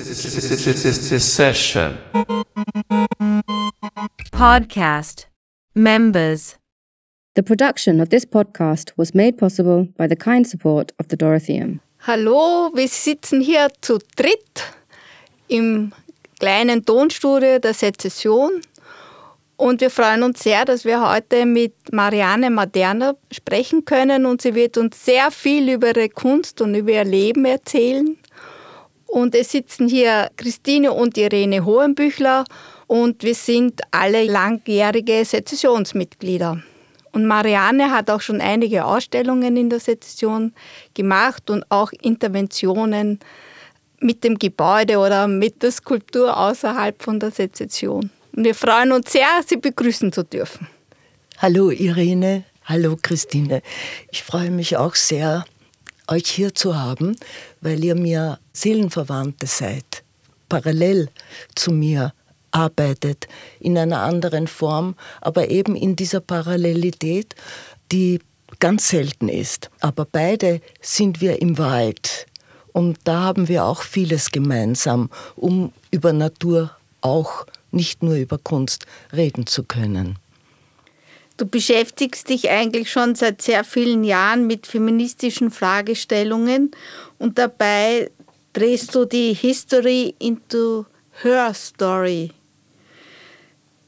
[0.00, 1.98] Session.
[4.32, 5.26] Podcast.
[5.74, 6.56] Members.
[7.34, 11.80] The production of this podcast was made possible by the kind support of the Dorotheum.
[12.06, 14.62] Hallo, wir sitzen hier zu dritt
[15.48, 15.92] im
[16.38, 18.62] kleinen Tonstudio der Sezession
[19.58, 24.54] und wir freuen uns sehr, dass wir heute mit Marianne Maderna sprechen können und sie
[24.54, 28.16] wird uns sehr viel über ihre Kunst und über ihr Leben erzählen.
[29.10, 32.44] Und es sitzen hier Christine und Irene Hohenbüchler
[32.86, 36.62] und wir sind alle langjährige Sezessionsmitglieder.
[37.12, 40.52] Und Marianne hat auch schon einige Ausstellungen in der Sezession
[40.94, 43.18] gemacht und auch Interventionen
[43.98, 48.10] mit dem Gebäude oder mit der Skulptur außerhalb von der Sezession.
[48.34, 50.68] Und wir freuen uns sehr, Sie begrüßen zu dürfen.
[51.38, 53.62] Hallo Irene, hallo Christine.
[54.12, 55.44] Ich freue mich auch sehr,
[56.06, 57.16] euch hier zu haben,
[57.60, 60.02] weil ihr mir Seelenverwandte seid,
[60.48, 61.08] parallel
[61.54, 62.12] zu mir
[62.50, 63.28] arbeitet,
[63.60, 67.34] in einer anderen Form, aber eben in dieser Parallelität,
[67.92, 68.20] die
[68.58, 69.70] ganz selten ist.
[69.80, 72.26] Aber beide sind wir im Wald.
[72.72, 76.70] Und da haben wir auch vieles gemeinsam, um über Natur
[77.00, 80.18] auch, nicht nur über Kunst, reden zu können.
[81.36, 86.70] Du beschäftigst dich eigentlich schon seit sehr vielen Jahren mit feministischen Fragestellungen
[87.18, 88.10] und dabei
[88.52, 90.86] drehst du die History into
[91.22, 92.32] her story.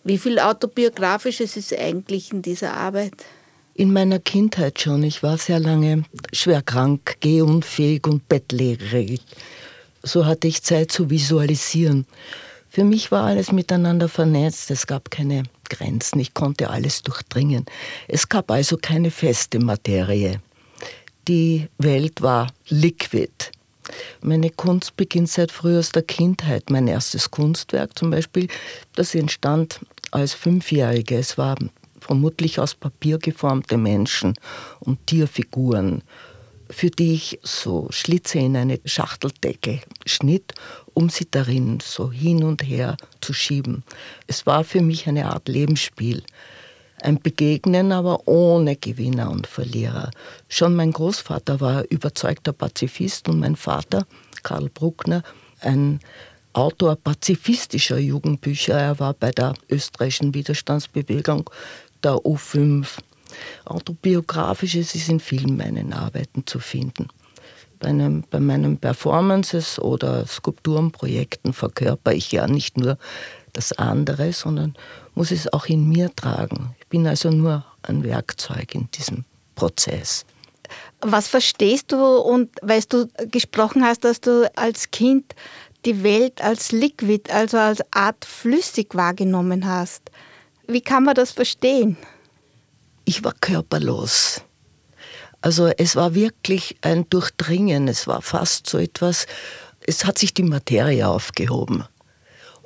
[0.04, 3.24] Wie viel autobiografisches ist eigentlich in dieser Arbeit?
[3.74, 5.02] In meiner Kindheit schon.
[5.02, 9.20] Ich war sehr lange schwer krank, gehunfähig und bettlägerig.
[10.02, 12.06] So hatte ich Zeit zu visualisieren.
[12.68, 14.70] Für mich war alles miteinander vernetzt.
[14.70, 16.18] Es gab keine Grenzen.
[16.20, 17.66] Ich konnte alles durchdringen.
[18.08, 20.40] Es gab also keine feste Materie.
[21.28, 23.52] Die Welt war liquid.
[24.20, 26.70] Meine Kunst beginnt seit frühester Kindheit.
[26.70, 28.48] Mein erstes Kunstwerk zum Beispiel,
[28.94, 31.16] das entstand als Fünfjährige.
[31.16, 31.70] Es waren
[32.00, 34.34] vermutlich aus Papier geformte Menschen
[34.80, 36.02] und Tierfiguren
[36.72, 40.54] für die ich so Schlitze in eine Schachteldecke schnitt,
[40.94, 43.84] um sie darin so hin und her zu schieben.
[44.26, 46.22] Es war für mich eine Art Lebensspiel.
[47.02, 50.10] Ein Begegnen, aber ohne Gewinner und Verlierer.
[50.48, 54.06] Schon mein Großvater war überzeugter Pazifist und mein Vater,
[54.44, 55.22] Karl Bruckner,
[55.60, 55.98] ein
[56.52, 58.78] Autor pazifistischer Jugendbücher.
[58.78, 61.50] Er war bei der österreichischen Widerstandsbewegung
[62.04, 62.86] der U5
[63.64, 67.08] Autobiografisches ist in vielen meinen Arbeiten zu finden.
[67.78, 72.96] Bei, einem, bei meinen Performances oder Skulpturenprojekten verkörper ich ja nicht nur
[73.52, 74.74] das andere, sondern
[75.14, 76.74] muss es auch in mir tragen.
[76.80, 79.24] Ich bin also nur ein Werkzeug in diesem
[79.54, 80.24] Prozess.
[81.00, 85.34] Was verstehst du und weil du gesprochen hast, dass du als Kind
[85.84, 90.02] die Welt als Liquid, also als Art flüssig wahrgenommen hast?
[90.66, 91.96] Wie kann man das verstehen?
[93.04, 94.42] ich war körperlos.
[95.40, 99.26] Also es war wirklich ein Durchdringen, es war fast so etwas,
[99.84, 101.84] es hat sich die Materie aufgehoben.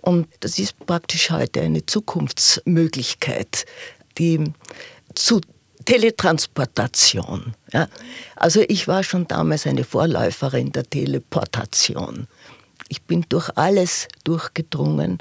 [0.06, 3.66] Und das ist praktisch heute eine Zukunftsmöglichkeit,
[4.18, 4.52] die
[5.16, 5.40] zu
[5.84, 7.54] Teletransportation.
[7.72, 7.88] Ja.
[8.36, 12.28] Also ich war schon damals eine Vorläuferin der Teleportation.
[12.88, 15.18] Ich bin durch alles durchgedrungen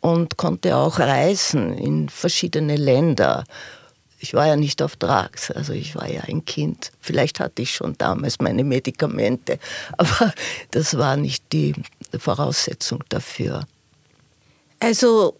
[0.00, 3.44] und konnte auch reisen in verschiedene Länder
[4.24, 6.92] ich war ja nicht auf Drags, also ich war ja ein Kind.
[6.98, 9.58] Vielleicht hatte ich schon damals meine Medikamente,
[9.98, 10.32] aber
[10.70, 11.74] das war nicht die
[12.18, 13.66] Voraussetzung dafür.
[14.84, 15.38] Also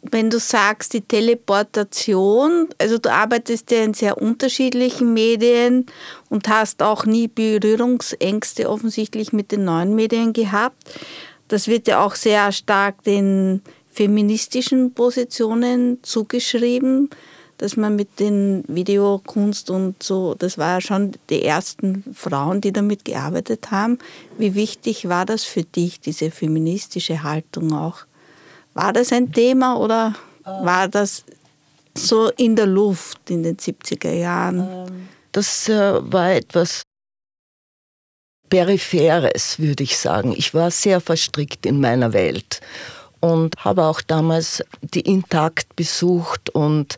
[0.00, 5.84] wenn du sagst, die Teleportation, also du arbeitest ja in sehr unterschiedlichen Medien
[6.30, 10.82] und hast auch nie Berührungsängste offensichtlich mit den neuen Medien gehabt.
[11.48, 13.60] Das wird ja auch sehr stark den
[13.92, 17.10] feministischen Positionen zugeschrieben
[17.58, 23.04] dass man mit den Videokunst und so, das war schon die ersten Frauen, die damit
[23.04, 23.98] gearbeitet haben.
[24.38, 28.07] Wie wichtig war das für dich, diese feministische Haltung auch?
[28.74, 31.24] War das ein Thema oder war das
[31.94, 35.08] so in der Luft in den 70er Jahren?
[35.32, 36.82] Das äh, war etwas
[38.48, 40.32] Peripheres, würde ich sagen.
[40.36, 42.60] Ich war sehr verstrickt in meiner Welt
[43.20, 46.96] und habe auch damals die Intakt besucht und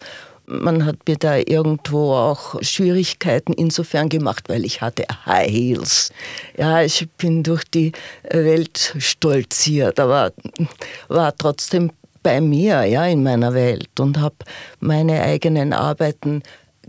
[0.51, 6.13] man hat mir da irgendwo auch Schwierigkeiten insofern gemacht, weil ich hatte High Heels.
[6.57, 7.93] Ja, ich bin durch die
[8.31, 10.33] Welt stolziert, aber
[11.09, 11.93] war trotzdem
[12.23, 14.37] bei mir, ja, in meiner Welt und habe
[14.81, 16.43] meine eigenen Arbeiten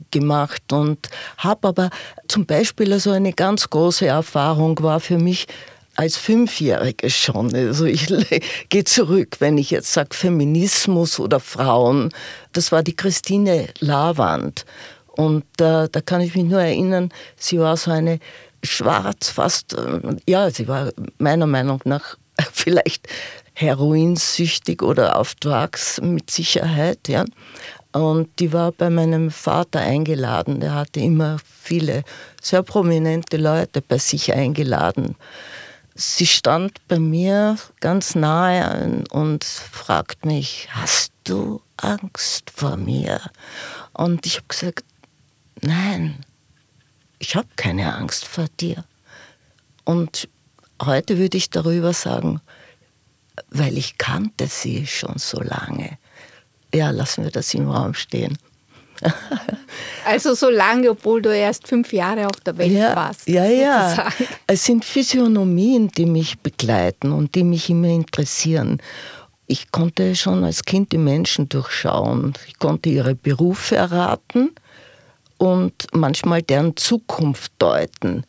[0.09, 1.89] gemacht und habe aber
[2.27, 5.47] zum Beispiel also eine ganz große Erfahrung war für mich
[5.95, 7.53] als Fünfjährige schon.
[7.53, 8.07] Also ich
[8.69, 12.09] gehe zurück, wenn ich jetzt sage Feminismus oder Frauen.
[12.53, 14.65] Das war die Christine Lavand.
[15.07, 18.19] Und äh, da kann ich mich nur erinnern, sie war so eine
[18.63, 22.17] schwarz, fast, äh, ja, sie war meiner Meinung nach
[22.53, 23.07] vielleicht
[23.53, 27.25] heroinsüchtig oder auf Drugs mit Sicherheit, ja.
[27.91, 30.61] Und die war bei meinem Vater eingeladen.
[30.61, 32.03] Der hatte immer viele
[32.41, 35.17] sehr prominente Leute bei sich eingeladen.
[36.03, 43.21] Sie stand bei mir ganz nahe und fragt mich, hast du Angst vor mir?
[43.93, 44.83] Und ich habe gesagt,
[45.61, 46.25] nein,
[47.19, 48.83] ich habe keine Angst vor dir.
[49.83, 50.27] Und
[50.81, 52.41] heute würde ich darüber sagen,
[53.51, 55.99] weil ich kannte sie schon so lange.
[56.73, 58.39] Ja, lassen wir das im Raum stehen.
[60.03, 63.27] Also so lange, obwohl du erst fünf Jahre auf der Welt ja, warst.
[63.27, 64.07] Ja, ja.
[64.47, 68.81] Es sind Physiognomien, die mich begleiten und die mich immer interessieren.
[69.47, 72.33] Ich konnte schon als Kind die Menschen durchschauen.
[72.47, 74.51] Ich konnte ihre Berufe erraten
[75.37, 78.25] und manchmal deren Zukunft deuten.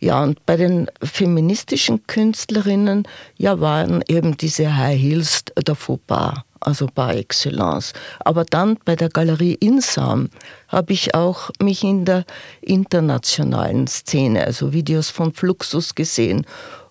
[0.00, 3.06] Ja, und bei den feministischen Künstlerinnen
[3.36, 7.92] ja, waren eben diese High Heels der Fauxpas, also par excellence.
[8.20, 10.28] Aber dann bei der Galerie Insam
[10.68, 12.24] habe ich auch mich in der
[12.60, 16.46] internationalen Szene, also Videos von Fluxus gesehen.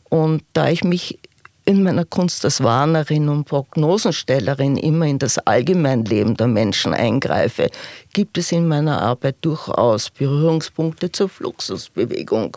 [0.09, 1.19] Und da ich mich
[1.67, 7.69] in meiner Kunst als Warnerin und Prognosenstellerin immer in das Allgemeinleben der Menschen eingreife,
[8.13, 12.55] gibt es in meiner Arbeit durchaus Berührungspunkte zur Fluxusbewegung.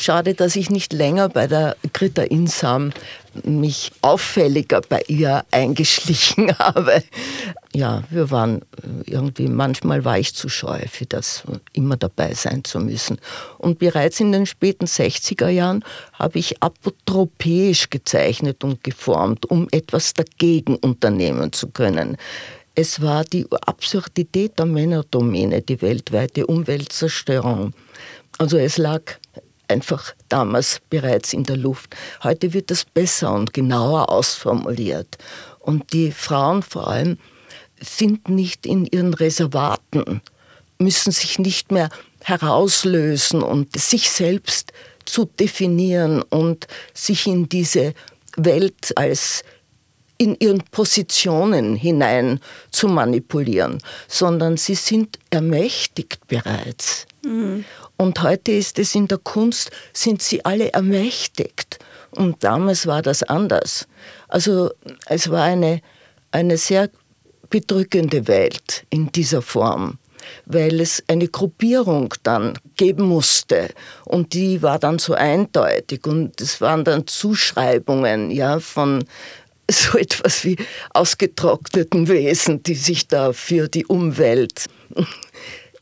[0.00, 2.90] Schade, dass ich nicht länger bei der Greta Insam
[3.44, 7.02] mich auffälliger bei ihr eingeschlichen habe.
[7.74, 8.62] Ja, wir waren
[9.04, 11.42] irgendwie, manchmal war ich zu scheu für das,
[11.74, 13.18] immer dabei sein zu müssen.
[13.58, 20.14] Und bereits in den späten 60er Jahren habe ich apotropäisch gezeichnet und geformt, um etwas
[20.14, 22.16] dagegen unternehmen zu können.
[22.74, 27.74] Es war die Absurdität der Männerdomäne, die weltweite Umweltzerstörung.
[28.38, 29.02] Also es lag
[29.70, 31.96] einfach damals bereits in der Luft.
[32.22, 35.16] Heute wird das besser und genauer ausformuliert.
[35.60, 37.18] Und die Frauen vor allem
[37.80, 40.20] sind nicht in ihren Reservaten,
[40.78, 41.88] müssen sich nicht mehr
[42.22, 44.72] herauslösen und sich selbst
[45.04, 47.94] zu definieren und sich in diese
[48.36, 49.42] Welt als
[50.18, 52.40] in ihren Positionen hinein
[52.70, 57.06] zu manipulieren, sondern sie sind ermächtigt bereits.
[57.24, 57.64] Mhm.
[58.00, 61.78] Und heute ist es in der Kunst, sind sie alle ermächtigt.
[62.12, 63.86] Und damals war das anders.
[64.26, 64.70] Also
[65.04, 65.82] es war eine,
[66.30, 66.88] eine sehr
[67.50, 69.98] bedrückende Welt in dieser Form,
[70.46, 73.68] weil es eine Gruppierung dann geben musste.
[74.06, 76.06] Und die war dann so eindeutig.
[76.06, 79.04] Und es waren dann Zuschreibungen ja, von
[79.70, 80.56] so etwas wie
[80.94, 84.70] ausgetrockneten Wesen, die sich da für die Umwelt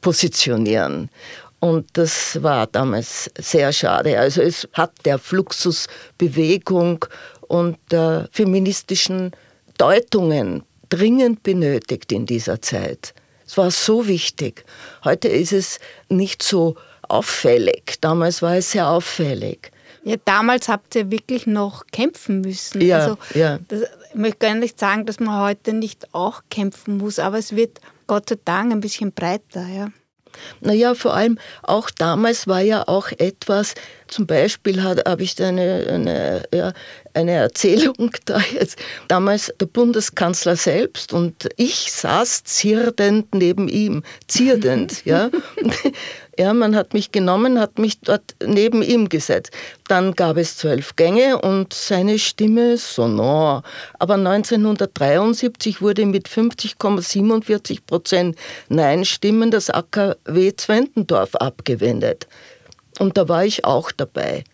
[0.00, 1.10] positionieren.
[1.60, 4.18] Und das war damals sehr schade.
[4.18, 7.04] Also es hat der Fluxusbewegung
[7.48, 9.32] und der feministischen
[9.76, 13.14] Deutungen dringend benötigt in dieser Zeit.
[13.46, 14.64] Es war so wichtig.
[15.04, 16.76] Heute ist es nicht so
[17.08, 17.94] auffällig.
[18.00, 19.72] Damals war es sehr auffällig.
[20.04, 22.80] Ja, damals habt ihr wirklich noch kämpfen müssen.
[22.80, 23.58] Ja, also, ja.
[23.68, 27.56] Das, ich möchte gar nicht sagen, dass man heute nicht auch kämpfen muss, aber es
[27.56, 29.66] wird Gott sei Dank ein bisschen breiter.
[29.66, 29.88] Ja.
[30.60, 33.74] Naja, vor allem auch damals war ja auch etwas,
[34.08, 36.72] zum Beispiel habe ich da eine, eine, ja,
[37.14, 38.78] eine Erzählung da jetzt.
[39.08, 45.30] Damals der Bundeskanzler selbst und ich saß zierdend neben ihm, zierdend, ja.
[46.38, 49.50] Ja, man hat mich genommen, hat mich dort neben ihm gesetzt.
[49.88, 53.64] Dann gab es zwölf Gänge und seine Stimme sonor.
[53.98, 58.36] Aber 1973 wurde mit 50,47 Prozent
[58.68, 62.28] Nein-Stimmen das AKW Zwentendorf abgewendet.
[62.98, 64.44] Und da war ich auch dabei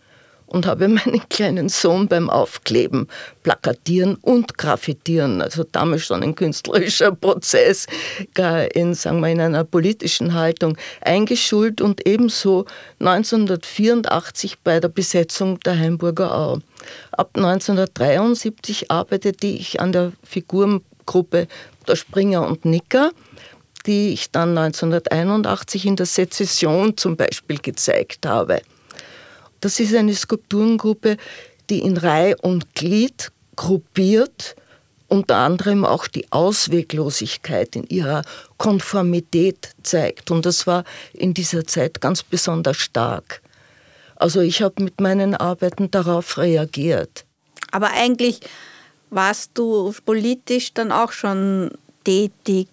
[0.46, 3.08] und habe meinen kleinen Sohn beim Aufkleben,
[3.42, 7.86] Plakatieren und Graffitieren, also damals schon ein künstlerischer Prozess,
[8.74, 12.66] in, sagen wir, in einer politischen Haltung eingeschult und ebenso
[13.00, 16.58] 1984 bei der Besetzung der Heimburger Au.
[17.12, 21.48] Ab 1973 arbeitete ich an der Figurengruppe
[21.86, 23.10] Der Springer und Nicker
[23.86, 28.62] die ich dann 1981 in der Sezession zum Beispiel gezeigt habe.
[29.60, 31.16] Das ist eine Skulpturengruppe,
[31.70, 34.56] die in Reihe und Glied gruppiert
[35.08, 38.22] unter anderem auch die Ausweglosigkeit in ihrer
[38.56, 40.30] Konformität zeigt.
[40.30, 43.42] Und das war in dieser Zeit ganz besonders stark.
[44.16, 47.24] Also ich habe mit meinen Arbeiten darauf reagiert.
[47.70, 48.40] Aber eigentlich
[49.10, 51.70] warst du politisch dann auch schon
[52.04, 52.68] tätig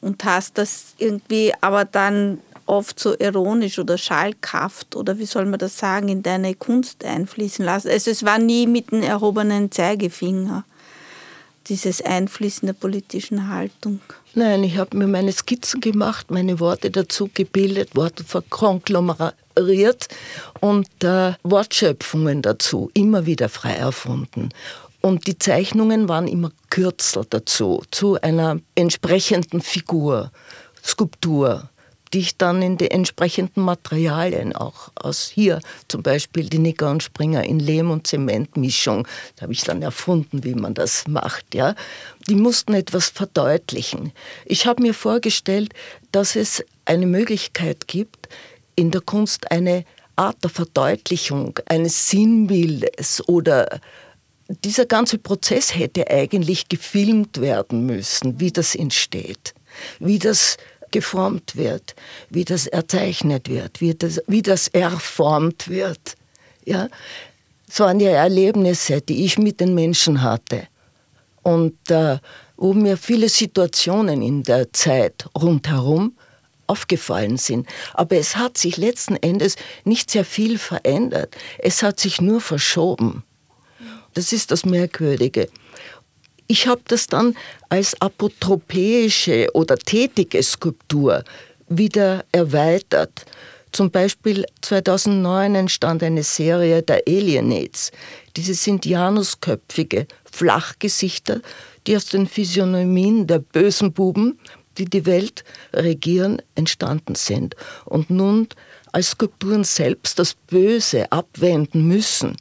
[0.00, 5.58] und hast das irgendwie aber dann oft so ironisch oder schalkhaft oder wie soll man
[5.58, 7.88] das sagen, in deine Kunst einfließen lassen.
[7.88, 10.64] Also es war nie mit dem erhobenen Zeigefinger,
[11.68, 14.00] dieses Einfließen der politischen Haltung.
[14.34, 20.08] Nein, ich habe mir meine Skizzen gemacht, meine Worte dazu gebildet, Worte verkonglomeriert
[20.60, 24.50] und äh, Wortschöpfungen dazu, immer wieder frei erfunden.
[25.00, 30.32] Und die Zeichnungen waren immer Kürzel dazu, zu einer entsprechenden Figur,
[30.84, 31.70] Skulptur
[32.12, 37.02] die ich dann in die entsprechenden Materialien auch aus hier zum Beispiel die Nicker und
[37.02, 41.54] Springer in Lehm- und Zementmischung, da habe ich dann erfunden, wie man das macht.
[41.54, 41.74] Ja.
[42.28, 44.12] Die mussten etwas verdeutlichen.
[44.44, 45.74] Ich habe mir vorgestellt,
[46.12, 48.28] dass es eine Möglichkeit gibt,
[48.76, 49.84] in der Kunst eine
[50.16, 53.80] Art der Verdeutlichung eines Sinnbildes oder
[54.48, 59.54] dieser ganze Prozess hätte eigentlich gefilmt werden müssen, wie das entsteht,
[60.00, 60.56] wie das
[60.90, 61.94] geformt wird,
[62.30, 66.14] wie das erzeichnet wird, wie das, wie das erformt wird.
[66.64, 66.88] Ja?
[67.68, 70.66] Es waren ja Erlebnisse, die ich mit den Menschen hatte.
[71.42, 72.18] Und äh,
[72.56, 76.16] wo mir viele Situationen in der Zeit rundherum
[76.66, 77.66] aufgefallen sind.
[77.94, 81.36] Aber es hat sich letzten Endes nicht sehr viel verändert.
[81.58, 83.22] Es hat sich nur verschoben.
[84.14, 85.48] Das ist das Merkwürdige.
[86.46, 87.36] Ich habe das dann
[87.68, 91.22] als apotropäische oder tätige Skulptur
[91.68, 93.26] wieder erweitert.
[93.72, 97.92] Zum Beispiel 2009 entstand eine Serie der Alienates.
[98.36, 101.42] Diese sind janusköpfige Flachgesichter,
[101.86, 104.38] die aus den Physiognomien der bösen Buben,
[104.78, 108.48] die die Welt regieren, entstanden sind und nun
[108.92, 112.36] als Skulpturen selbst das Böse abwenden müssen.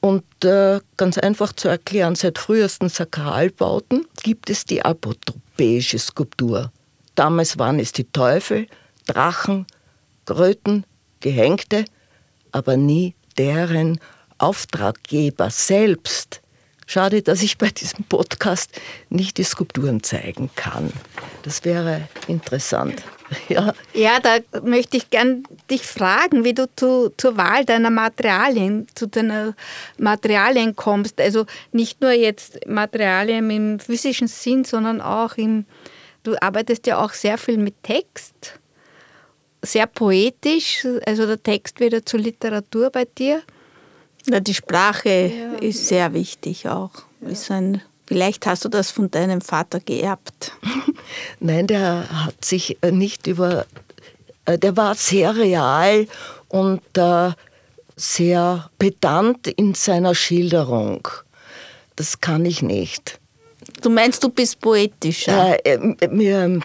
[0.00, 6.70] Und äh, ganz einfach zu erklären, seit frühesten Sakralbauten gibt es die apotropäische Skulptur.
[7.16, 8.68] Damals waren es die Teufel,
[9.06, 9.66] Drachen,
[10.24, 10.84] Kröten,
[11.20, 11.84] Gehängte,
[12.52, 13.98] aber nie deren
[14.38, 16.42] Auftraggeber selbst.
[16.86, 18.70] Schade, dass ich bei diesem Podcast
[19.10, 20.92] nicht die Skulpturen zeigen kann.
[21.42, 23.02] Das wäre interessant.
[23.48, 23.72] Ja.
[23.94, 29.06] ja, da möchte ich gern dich fragen, wie du zu, zur Wahl deiner Materialien, zu
[29.06, 29.54] deiner
[29.98, 31.20] Materialien kommst.
[31.20, 35.64] Also nicht nur jetzt Materialien im physischen Sinn, sondern auch im,
[36.22, 38.58] du arbeitest ja auch sehr viel mit Text,
[39.62, 43.42] sehr poetisch, also der Text wieder zur Literatur bei dir.
[44.26, 45.54] Ja, die Sprache ja.
[45.54, 46.90] ist sehr wichtig auch.
[47.20, 47.28] Ja.
[47.28, 50.52] Ist ein, vielleicht hast du das von deinem Vater geerbt.
[51.40, 53.66] Nein, der hat sich äh, nicht über,
[54.46, 56.06] äh, der war sehr real
[56.48, 57.32] und äh,
[57.96, 61.06] sehr pedant in seiner Schilderung.
[61.96, 63.20] Das kann ich nicht.
[63.82, 65.64] Du meinst, du bist poetischer?
[65.66, 66.60] Äh, mir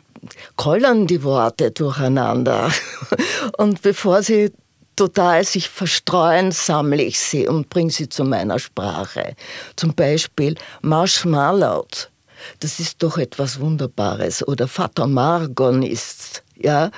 [0.55, 2.71] kollern die Worte durcheinander.
[3.57, 4.51] Und bevor sie
[4.95, 9.35] total sich verstreuen, sammle ich sie und bringe sie zu meiner Sprache.
[9.75, 12.09] Zum Beispiel Marshmallows.
[12.59, 14.47] Das ist doch etwas Wunderbares.
[14.47, 16.91] Oder Vater Margon ist, ja.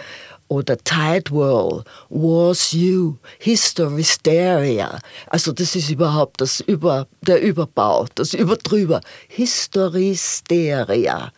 [0.47, 4.99] Oder Tide Whirl, Was You, Historysteria.
[5.27, 9.01] Also das ist überhaupt das Über, der Überbau, das Überdrüber.
[9.27, 11.31] Historysteria.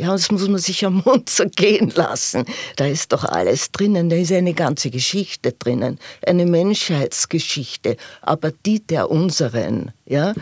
[0.00, 2.46] Ja, das muss man sich am Mund zergehen lassen.
[2.76, 8.80] Da ist doch alles drinnen, da ist eine ganze Geschichte drinnen, eine Menschheitsgeschichte, aber die
[8.80, 10.32] der unseren, ja,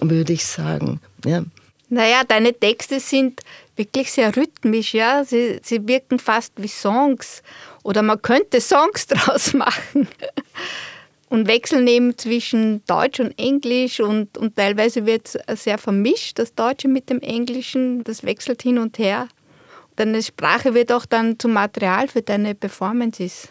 [0.00, 1.00] würde ich sagen.
[1.24, 1.42] Ja.
[1.88, 3.40] Naja, deine Texte sind
[3.74, 5.24] wirklich sehr rhythmisch, ja.
[5.24, 7.42] Sie, sie wirken fast wie Songs.
[7.82, 10.06] Oder man könnte Songs draus machen
[11.28, 16.54] und wechseln eben zwischen Deutsch und Englisch und, und teilweise wird es sehr vermischt, das
[16.54, 19.28] Deutsche mit dem Englischen, das wechselt hin und her.
[19.96, 23.48] Deine Sprache wird auch dann zum Material für deine Performances.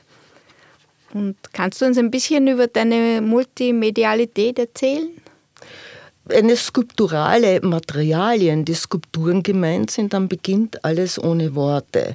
[1.13, 5.09] Und kannst du uns ein bisschen über deine Multimedialität erzählen?
[6.25, 12.13] Wenn es skulpturale Materialien, die Skulpturen gemeint sind, dann beginnt alles ohne Worte.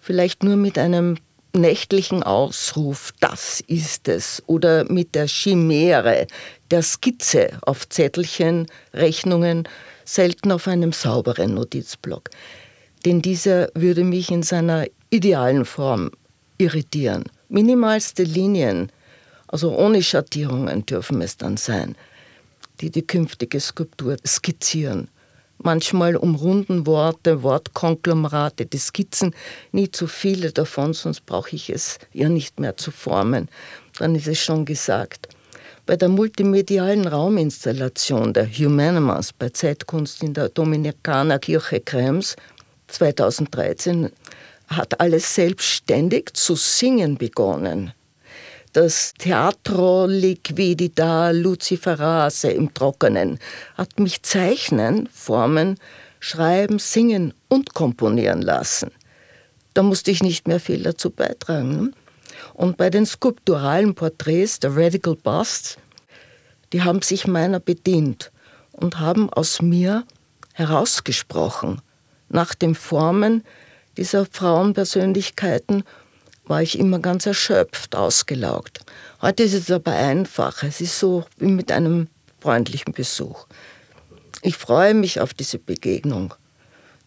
[0.00, 1.16] Vielleicht nur mit einem
[1.54, 6.26] nächtlichen Ausruf, das ist es, oder mit der Chimäre,
[6.70, 9.68] der Skizze auf Zettelchen, Rechnungen,
[10.04, 12.30] selten auf einem sauberen Notizblock.
[13.04, 16.10] Denn dieser würde mich in seiner idealen Form
[16.58, 17.24] irritieren.
[17.48, 18.90] Minimalste Linien,
[19.48, 21.96] also ohne Schattierungen dürfen es dann sein,
[22.80, 25.08] die die künftige Skulptur skizzieren
[25.64, 29.34] manchmal umrunden Worte, Wortkonglomerate, die Skizzen,
[29.72, 33.48] nie zu viele davon, sonst brauche ich es ja nicht mehr zu formen.
[34.02, 35.28] Künstlern ist es schon gesagt.
[35.86, 42.36] Bei der multimedialen Rauminstallation der Humanimas bei Zeitkunst in der Dominikanerkirche Krems
[42.88, 44.10] 2013
[44.68, 47.92] hat alles selbstständig zu singen begonnen.
[48.72, 53.38] Das Teatro Liquidita Luciferase im Trockenen
[53.74, 55.78] hat mich zeichnen, formen,
[56.20, 58.90] schreiben, singen und komponieren lassen.
[59.74, 61.76] Da musste ich nicht mehr viel dazu beitragen.
[61.76, 61.92] Ne?
[62.54, 65.76] Und bei den skulpturalen Porträts der Radical Busts,
[66.72, 68.32] die haben sich meiner bedient
[68.72, 70.04] und haben aus mir
[70.54, 71.82] herausgesprochen.
[72.30, 73.44] Nach den Formen
[73.98, 75.84] dieser Frauenpersönlichkeiten
[76.52, 78.80] war ich immer ganz erschöpft, ausgelaugt.
[79.22, 80.62] Heute ist es aber einfach.
[80.62, 82.08] Es ist so wie mit einem
[82.40, 83.46] freundlichen Besuch.
[84.42, 86.34] Ich freue mich auf diese Begegnung.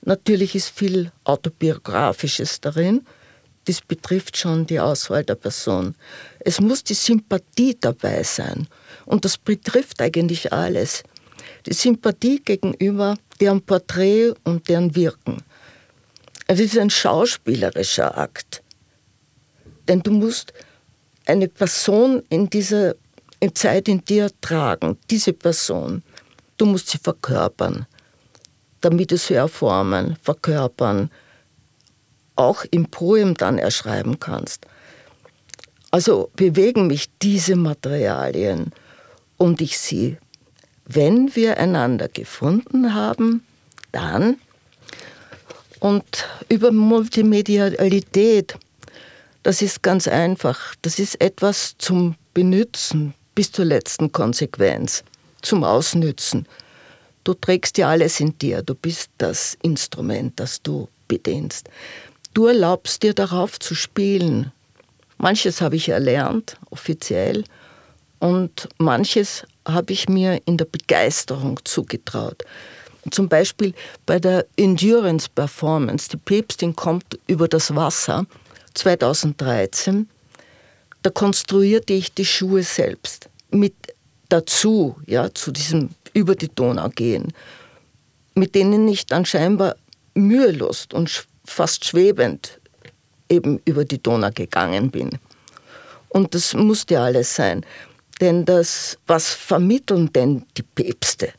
[0.02, 3.06] Natürlich ist viel Autobiografisches darin.
[3.66, 5.94] Das betrifft schon die Auswahl der Person.
[6.40, 8.68] Es muss die Sympathie dabei sein.
[9.06, 11.04] Und das betrifft eigentlich alles.
[11.68, 15.38] Die Sympathie gegenüber deren Porträt und deren Wirken.
[16.48, 18.64] Es ist ein schauspielerischer Akt.
[19.88, 20.54] Denn du musst
[21.26, 22.96] eine Person in dieser
[23.54, 26.04] Zeit in dir tragen, diese Person.
[26.58, 27.86] Du musst sie verkörpern,
[28.82, 31.12] damit du sie erformen, verkörpern,
[32.36, 34.66] auch im Poem dann erschreiben kannst.
[35.92, 38.72] Also bewegen mich diese Materialien
[39.38, 40.18] und ich sie.
[40.86, 43.46] Wenn wir einander gefunden haben,
[43.92, 44.38] dann
[45.80, 48.58] und über Multimedialität,
[49.46, 50.74] das ist ganz einfach.
[50.82, 55.04] Das ist etwas zum Benützen bis zur letzten Konsequenz,
[55.44, 56.48] zum Ausnützen.
[57.24, 61.70] Du trägst ja alles in dir, du bist das Instrument, das du bedienst.
[62.34, 64.52] Du erlaubst dir darauf zu spielen.
[65.20, 67.44] Manches habe ich erlernt, offiziell,
[68.18, 72.44] und manches habe ich mir in der Begeisterung zugetraut.
[73.12, 73.76] Zum Beispiel
[74.08, 78.26] bei der Endurance Performance, die Päpstin kommt über das Wasser
[78.76, 80.10] 2013,
[81.02, 83.74] da konstruierte ich die Schuhe selbst mit
[84.30, 87.34] dazu, ja, zu diesem über die Donau gehen,
[88.36, 89.76] mit denen ich dann scheinbar
[90.14, 92.60] mühelos und fast schwebend
[93.30, 95.12] eben über die Donau gegangen bin.
[96.10, 97.66] Und das musste alles sein.
[98.22, 101.34] Denn das, was vermitteln denn die Päpste?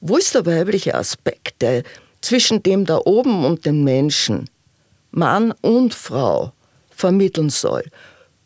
[0.00, 1.82] Wo ist der weibliche Aspekt, der
[2.20, 4.48] zwischen dem da oben und den Menschen,
[5.10, 6.52] Mann und Frau,
[7.02, 7.84] vermitteln soll?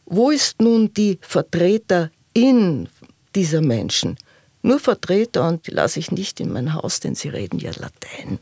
[0.07, 2.89] Wo ist nun die Vertreterin
[3.35, 4.17] dieser Menschen?
[4.63, 8.39] Nur Vertreter und die lasse ich nicht in mein Haus, denn sie reden ja Latein.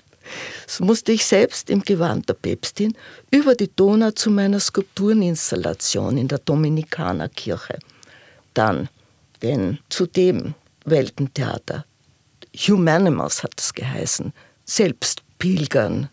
[0.67, 2.95] So musste ich selbst im Gewand der Päpstin
[3.31, 7.79] über die Donau zu meiner Skulptureninstallation in der Dominikanerkirche.
[8.55, 8.89] Dann
[9.43, 10.55] denn zu dem
[10.87, 11.85] Weltentheater
[12.57, 14.33] Humanimals hat es geheißen,
[14.65, 16.09] selbst pilgern.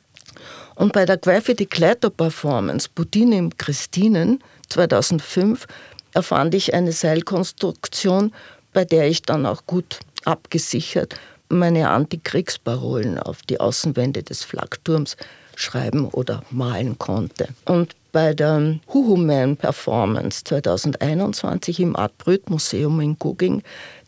[0.81, 4.39] Und bei der Graffiti Kletter Performance Budine im Christinen
[4.69, 5.67] 2005
[6.15, 8.33] erfand ich eine Seilkonstruktion,
[8.73, 11.13] bei der ich dann auch gut abgesichert
[11.49, 15.17] meine Antikriegsparolen auf die Außenwände des Flakturms
[15.55, 17.49] schreiben oder malen konnte.
[17.65, 23.61] Und bei der Huhuman Performance 2021 im Art Brüt Museum in Gugging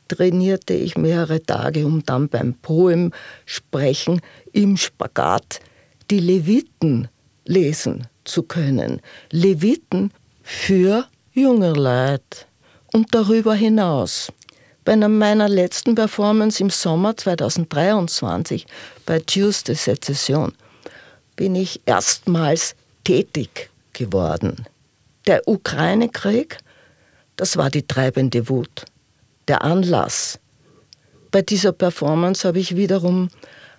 [0.08, 3.12] trainierte ich mehrere Tage, um dann beim Poem
[3.46, 4.22] sprechen
[4.54, 5.60] im Spagat
[6.14, 7.08] die Leviten
[7.46, 9.02] lesen zu können.
[9.32, 10.12] Leviten
[10.44, 12.46] für junge Leute
[12.94, 14.32] und darüber hinaus.
[14.86, 18.68] Bei meiner letzten Performance im Sommer 2023
[19.08, 20.54] bei Tuesday Sezession
[21.36, 24.68] bin ich erstmals tätig geworden.
[25.26, 26.60] Der Ukraine-Krieg,
[27.38, 28.86] das war die treibende Wut
[29.48, 30.38] der Anlass.
[31.32, 33.30] Bei dieser Performance habe ich wiederum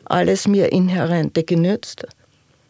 [0.07, 2.05] alles mir Inhärente genützt.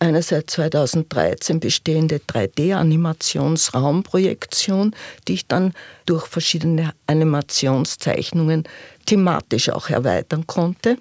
[0.05, 4.95] Eine seit 2013 bestehende 3D-Animationsraumprojektion,
[5.27, 5.73] die ich dann
[6.05, 8.65] durch verschiedene Animationszeichnungen
[9.07, 10.99] thematisch auch erweitern konnte.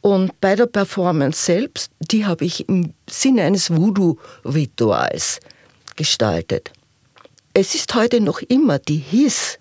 [0.00, 5.40] Und bei der Performance selbst, die habe ich im Sinne eines Voodoo-Rituals
[5.94, 6.72] gestaltet.
[7.52, 9.58] Es ist heute noch immer die His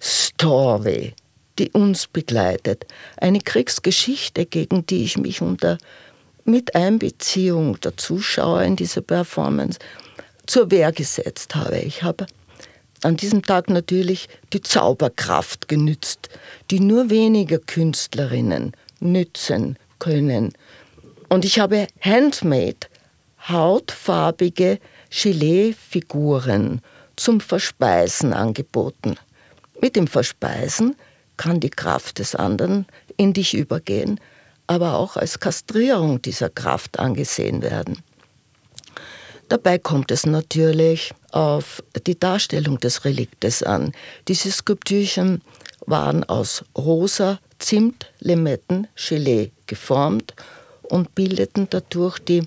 [0.00, 1.14] Story,
[1.58, 2.86] die uns begleitet.
[3.16, 5.78] Eine Kriegsgeschichte, gegen die ich mich unter
[6.44, 9.78] Miteinbeziehung der Zuschauer in dieser Performance
[10.46, 11.78] zur Wehr gesetzt habe.
[11.78, 12.26] Ich habe
[13.02, 16.28] an diesem Tag natürlich die Zauberkraft genützt,
[16.70, 20.52] die nur wenige Künstlerinnen nützen können.
[21.28, 22.86] Und ich habe handmade,
[23.48, 24.78] hautfarbige
[25.10, 26.80] Gelee-Figuren
[27.16, 29.16] zum Verspeisen angeboten.
[29.80, 30.96] Mit dem Verspeisen
[31.36, 34.20] kann die Kraft des anderen in dich übergehen,
[34.72, 37.98] aber auch als Kastrierung dieser Kraft angesehen werden.
[39.48, 43.92] Dabei kommt es natürlich auf die Darstellung des Reliktes an.
[44.26, 45.42] Diese Skulptürchen
[45.86, 50.34] waren aus rosa Zimt, Limetten, Gelee geformt
[50.84, 52.42] und bildeten dadurch die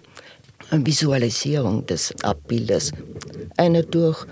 [0.72, 2.92] Visualisierung des Abbildes.
[3.56, 4.26] Eine durch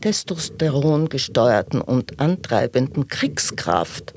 [0.00, 4.12] Testosteron gesteuerten und antreibenden Kriegskraft.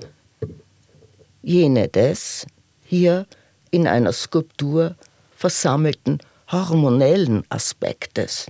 [1.42, 2.46] Jene des
[2.92, 3.26] hier
[3.72, 4.98] in einer Skulptur
[5.34, 6.20] versammelten
[6.52, 8.48] hormonellen Aspektes.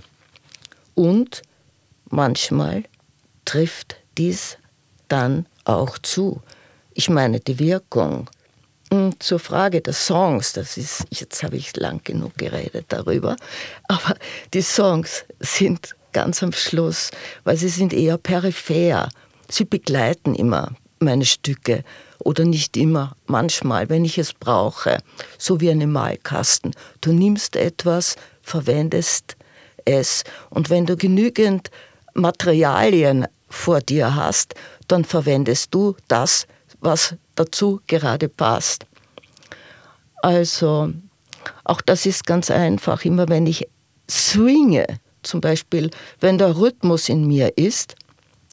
[0.96, 1.42] Und
[2.10, 2.82] manchmal
[3.44, 4.58] trifft dies
[5.06, 6.42] dann auch zu.
[6.92, 8.28] Ich meine die Wirkung.
[8.90, 13.36] Und zur Frage der Songs, das ist, jetzt habe ich lang genug geredet darüber,
[13.86, 14.16] aber
[14.52, 17.12] die Songs sind ganz am Schluss,
[17.44, 19.08] weil sie sind eher peripher.
[19.48, 21.84] Sie begleiten immer meine Stücke
[22.18, 24.98] oder nicht immer, manchmal, wenn ich es brauche,
[25.38, 26.74] so wie eine Malkasten.
[27.00, 29.36] Du nimmst etwas, verwendest
[29.84, 31.70] es und wenn du genügend
[32.14, 34.54] Materialien vor dir hast,
[34.88, 36.46] dann verwendest du das,
[36.80, 38.86] was dazu gerade passt.
[40.22, 40.92] Also,
[41.64, 43.04] auch das ist ganz einfach.
[43.04, 43.66] Immer wenn ich
[44.08, 44.86] swinge,
[45.22, 47.94] zum Beispiel, wenn der Rhythmus in mir ist,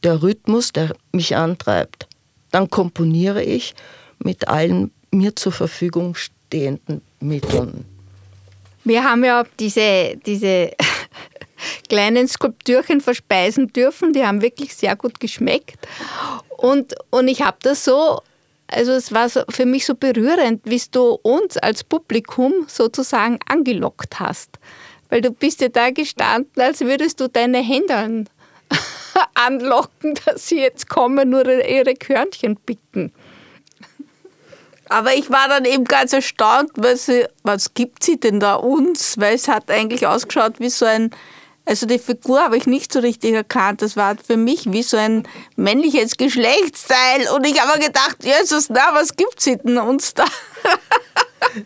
[0.03, 2.07] der Rhythmus, der mich antreibt,
[2.51, 3.73] dann komponiere ich
[4.19, 7.85] mit allen mir zur Verfügung stehenden Mitteln.
[8.83, 10.71] Wir haben ja diese, diese
[11.89, 14.13] kleinen Skulpturchen verspeisen dürfen.
[14.13, 15.77] Die haben wirklich sehr gut geschmeckt.
[16.57, 18.21] Und, und ich habe das so,
[18.67, 24.19] also es war so für mich so berührend, wie du uns als Publikum sozusagen angelockt
[24.19, 24.59] hast.
[25.09, 28.25] Weil du bist ja da gestanden, als würdest du deine Hände
[29.33, 33.11] anlocken, dass sie jetzt kommen, nur ihre Körnchen picken.
[34.89, 39.19] Aber ich war dann eben ganz erstaunt, weil sie, was gibt sie denn da uns?
[39.19, 41.11] Weil es hat eigentlich ausgeschaut wie so ein,
[41.65, 43.83] also die Figur habe ich nicht so richtig erkannt.
[43.83, 47.29] Das war für mich wie so ein männliches Geschlechtsteil.
[47.35, 50.25] Und ich habe mir gedacht, Jesus, na, was gibt sie denn uns da?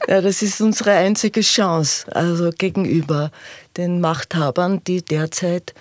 [0.08, 3.32] Ja, das ist unsere einzige Chance, also gegenüber
[3.76, 5.74] den Machthabern, die derzeit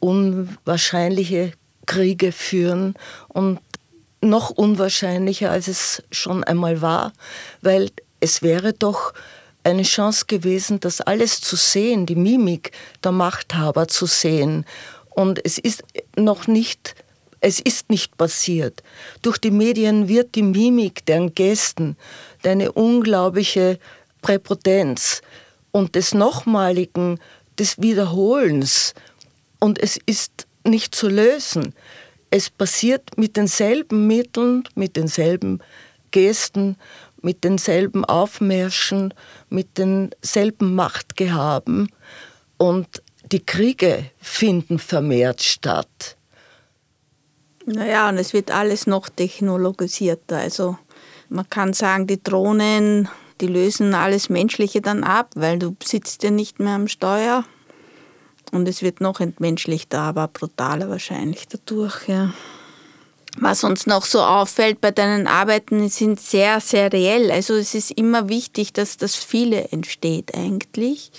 [0.00, 1.52] unwahrscheinliche
[1.86, 2.94] Kriege führen
[3.28, 3.60] und
[4.20, 7.12] noch unwahrscheinlicher, als es schon einmal war,
[7.62, 9.12] weil es wäre doch
[9.62, 14.64] eine Chance gewesen, das alles zu sehen, die Mimik der Machthaber zu sehen.
[15.10, 15.82] Und es ist
[16.16, 16.94] noch nicht,
[17.40, 18.82] es ist nicht passiert.
[19.22, 21.96] Durch die Medien wird die Mimik, deren Gesten,
[22.42, 23.78] deine unglaubliche
[24.22, 25.20] Präpotenz
[25.72, 27.18] und des Nochmaligen,
[27.58, 28.94] des Wiederholens.
[29.58, 31.74] Und es ist nicht zu lösen
[32.30, 35.60] es passiert mit denselben Mitteln, mit denselben
[36.10, 36.76] Gesten,
[37.22, 39.14] mit denselben Aufmärschen,
[39.48, 41.90] mit denselben Machtgehaben
[42.58, 46.16] und die Kriege finden vermehrt statt.
[47.64, 50.36] Naja, und es wird alles noch technologisierter.
[50.36, 50.78] Also
[51.28, 53.08] man kann sagen, die Drohnen,
[53.40, 57.44] die lösen alles Menschliche dann ab, weil du sitzt ja nicht mehr am Steuer
[58.52, 62.32] und es wird noch entmenschlichter, aber brutaler wahrscheinlich dadurch, ja.
[63.38, 67.30] Was uns noch so auffällt bei deinen Arbeiten, sind sehr, sehr reell.
[67.30, 71.10] Also es ist immer wichtig, dass das viele entsteht eigentlich.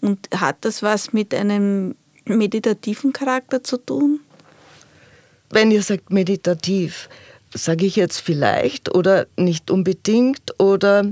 [0.00, 4.20] Und hat das was mit einem meditativen Charakter zu tun?
[5.50, 7.08] Wenn ihr sagt meditativ,
[7.52, 11.04] sage ich jetzt vielleicht oder nicht unbedingt oder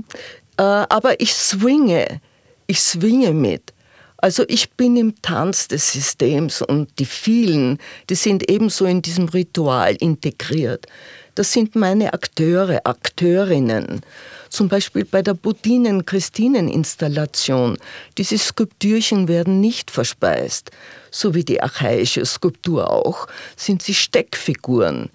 [0.57, 2.21] äh, aber ich swinge,
[2.67, 3.73] ich swinge mit.
[4.21, 7.77] Also ich bin im Tanz des Systems und die vielen,
[8.09, 10.87] die sind ebenso in diesem Ritual integriert.
[11.35, 14.01] Das sind meine Akteure, Akteurinnen.
[14.49, 17.77] Zum Beispiel bei der Budinen-Christinen-Installation.
[18.17, 20.71] Diese Skulptürchen werden nicht verspeist.
[21.11, 25.11] So wie die archaische Skulptur auch, sind sie Steckfiguren.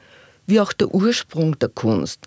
[0.47, 2.21] Wie auch der Ursprung der Kunst.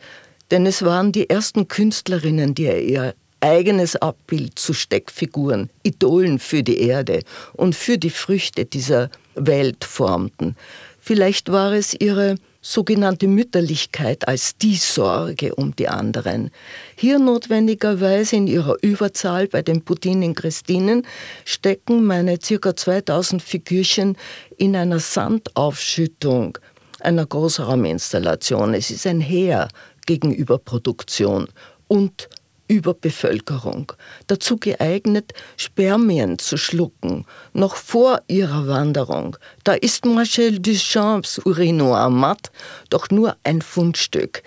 [0.51, 6.79] Denn es waren die ersten Künstlerinnen, die ihr eigenes Abbild zu Steckfiguren, Idolen für die
[6.79, 7.21] Erde
[7.53, 10.55] und für die Früchte dieser Welt formten.
[10.99, 16.51] Vielleicht war es ihre sogenannte Mütterlichkeit als die Sorge um die anderen.
[16.97, 21.07] Hier notwendigerweise in ihrer Überzahl bei den Putinen Christinen
[21.45, 22.75] stecken meine ca.
[22.75, 24.17] 2000 Figürchen
[24.57, 26.57] in einer Sandaufschüttung
[26.99, 28.73] einer Großrauminstallation.
[28.73, 29.69] Es ist ein Heer
[30.05, 31.47] gegenüber Produktion
[31.87, 32.27] und
[32.67, 33.93] Überbevölkerung,
[34.27, 39.37] dazu geeignet, Spermien zu schlucken, noch vor ihrer Wanderung.
[39.63, 42.51] Da ist Marcel Duchamps Urinoir Mat
[42.89, 44.43] doch nur ein Fundstück.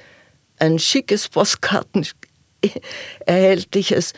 [0.58, 2.06] Ein schickes Postkarten
[3.26, 4.12] erhältliches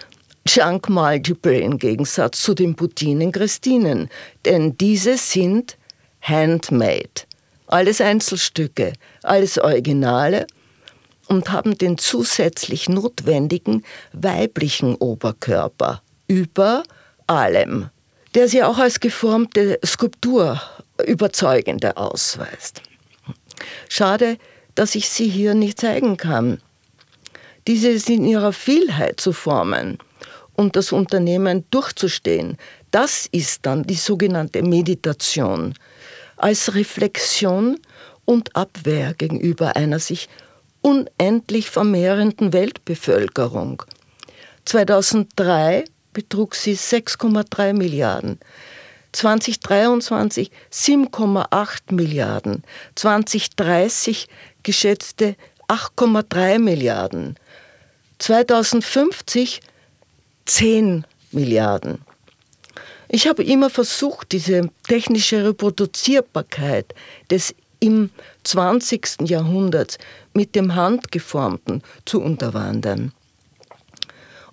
[0.47, 4.09] Junk Multiple im Gegensatz zu den Putinen Christinen,
[4.45, 5.77] denn diese sind
[6.21, 7.27] handmade.
[7.69, 10.47] Alles Einzelstücke, alles Originale
[11.29, 16.83] und haben den zusätzlich notwendigen weiblichen Oberkörper über
[17.27, 17.89] allem,
[18.35, 20.61] der sie auch als geformte Skulptur
[21.07, 22.83] überzeugender ausweist.
[23.89, 24.39] Schade,
[24.75, 26.61] dass ich sie hier nicht zeigen kann.
[27.67, 29.99] Diese in ihrer Vielheit zu formen
[30.55, 32.57] und das Unternehmen durchzustehen,
[32.91, 35.75] das ist dann die sogenannte Meditation
[36.37, 37.79] als Reflexion
[38.25, 40.29] und Abwehr gegenüber einer sich
[40.83, 43.83] unendlich vermehrenden Weltbevölkerung.
[44.65, 48.39] 2003 betrug sie 6,3 Milliarden.
[49.13, 52.63] 2023 7,8 Milliarden.
[52.95, 54.29] 2030
[54.63, 55.37] geschätzte
[55.69, 57.37] 8,3 Milliarden.
[58.19, 59.61] 2050
[60.45, 62.01] 10 Milliarden.
[63.09, 66.95] Ich habe immer versucht, diese technische Reproduzierbarkeit
[67.31, 68.11] des im
[68.45, 69.29] 20.
[69.29, 69.99] Jahrhundert
[70.35, 73.13] mit dem Handgeformten zu unterwandern.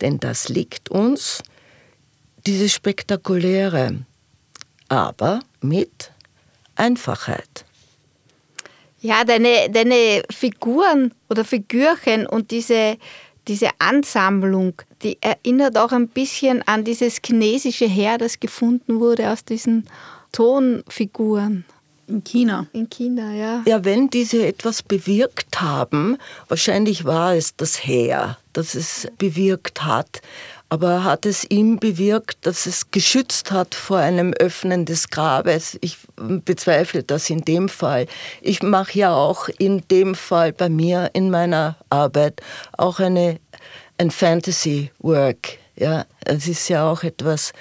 [0.00, 1.42] denn das liegt uns,
[2.46, 4.04] diese spektakuläre,
[4.88, 6.12] aber mit
[6.76, 7.64] Einfachheit.
[9.00, 12.96] Ja, deine, deine Figuren oder Figürchen und diese,
[13.46, 19.44] diese Ansammlung, die erinnert auch ein bisschen an dieses chinesische Heer, das gefunden wurde aus
[19.44, 19.88] diesen
[20.32, 21.64] Tonfiguren.
[22.08, 22.66] In China.
[22.72, 23.62] In China, ja.
[23.66, 26.16] Ja, wenn diese etwas bewirkt haben,
[26.48, 30.22] wahrscheinlich war es das Heer, das es bewirkt hat,
[30.70, 35.78] aber hat es ihm bewirkt, dass es geschützt hat vor einem Öffnen des Grabes?
[35.80, 38.06] Ich bezweifle das in dem Fall.
[38.40, 42.40] Ich mache ja auch in dem Fall bei mir in meiner Arbeit
[42.76, 43.38] auch eine
[43.98, 45.58] ein Fantasy Work.
[45.76, 47.52] Ja, es ist ja auch etwas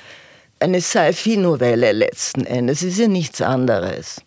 [0.60, 2.82] eine Sci-Fi-Novelle letzten Endes.
[2.82, 4.22] Es ist ja nichts anderes.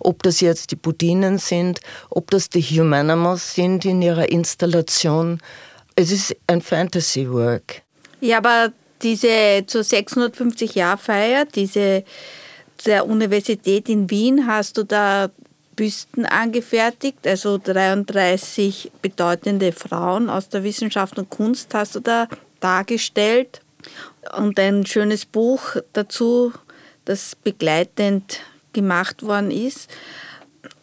[0.00, 5.40] Ob das jetzt die Budinen sind, ob das die Humanimals sind in ihrer Installation.
[5.96, 7.82] Es ist ein Fantasy-Work.
[8.20, 12.04] Ja, aber diese zur 650-Jahr-Feier, diese
[12.86, 15.30] der Universität in Wien, hast du da
[15.76, 22.28] Büsten angefertigt, also 33 bedeutende Frauen aus der Wissenschaft und Kunst hast du da
[22.60, 23.60] dargestellt
[24.36, 26.52] und ein schönes Buch dazu,
[27.04, 28.40] das begleitend
[28.74, 29.88] gemacht worden ist.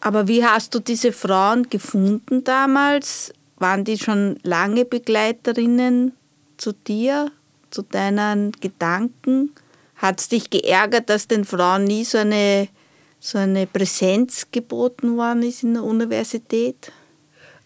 [0.00, 3.32] Aber wie hast du diese Frauen gefunden damals?
[3.56, 6.12] Waren die schon lange Begleiterinnen
[6.56, 7.30] zu dir,
[7.70, 9.52] zu deinen Gedanken?
[9.94, 12.68] Hat es dich geärgert, dass den Frauen nie so eine,
[13.20, 16.90] so eine Präsenz geboten worden ist in der Universität?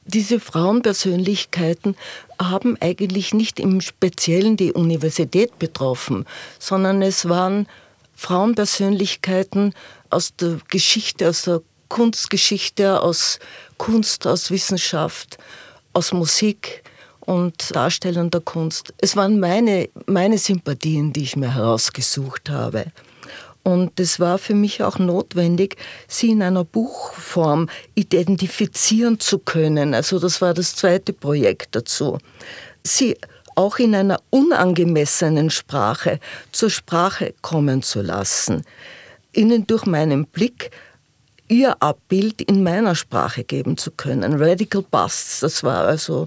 [0.05, 1.97] Diese Frauenpersönlichkeiten
[2.41, 6.27] haben eigentlich nicht im Speziellen die Universität betroffen,
[6.59, 7.67] sondern es waren
[8.15, 9.75] Frauenpersönlichkeiten
[10.11, 13.39] aus der Geschichte, aus der Kunstgeschichte, aus
[13.79, 15.39] Kunst, aus Wissenschaft,
[15.93, 16.83] aus Musik
[17.21, 18.95] und darstellender Kunst.
[18.99, 22.87] Es waren meine, meine Sympathien, die ich mir herausgesucht habe.
[23.63, 29.93] Und es war für mich auch notwendig, sie in einer Buchform identifizieren zu können.
[29.93, 32.19] Also das war das zweite Projekt dazu.
[32.85, 33.17] Sie
[33.57, 36.21] auch in einer unangemessenen Sprache
[36.53, 38.65] zur Sprache kommen zu lassen
[39.37, 40.71] ihnen durch meinen Blick
[41.49, 44.43] ihr Abbild in meiner Sprache geben zu können.
[44.43, 46.27] Radical Busts, das war also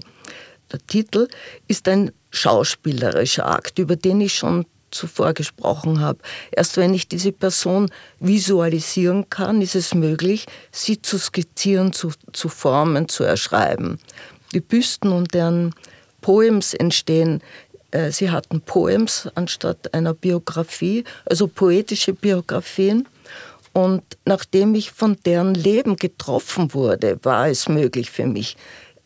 [0.72, 1.28] der Titel,
[1.68, 6.18] ist ein schauspielerischer Akt, über den ich schon zuvor gesprochen habe.
[6.50, 12.48] Erst wenn ich diese Person visualisieren kann, ist es möglich, sie zu skizzieren, zu, zu
[12.48, 14.00] formen, zu erschreiben.
[14.52, 15.74] Die Büsten und deren
[16.20, 17.40] Poems entstehen
[18.10, 23.08] sie hatten Poems anstatt einer Biografie, also poetische Biografien.
[23.72, 28.56] Und nachdem ich von deren Leben getroffen wurde, war es möglich für mich,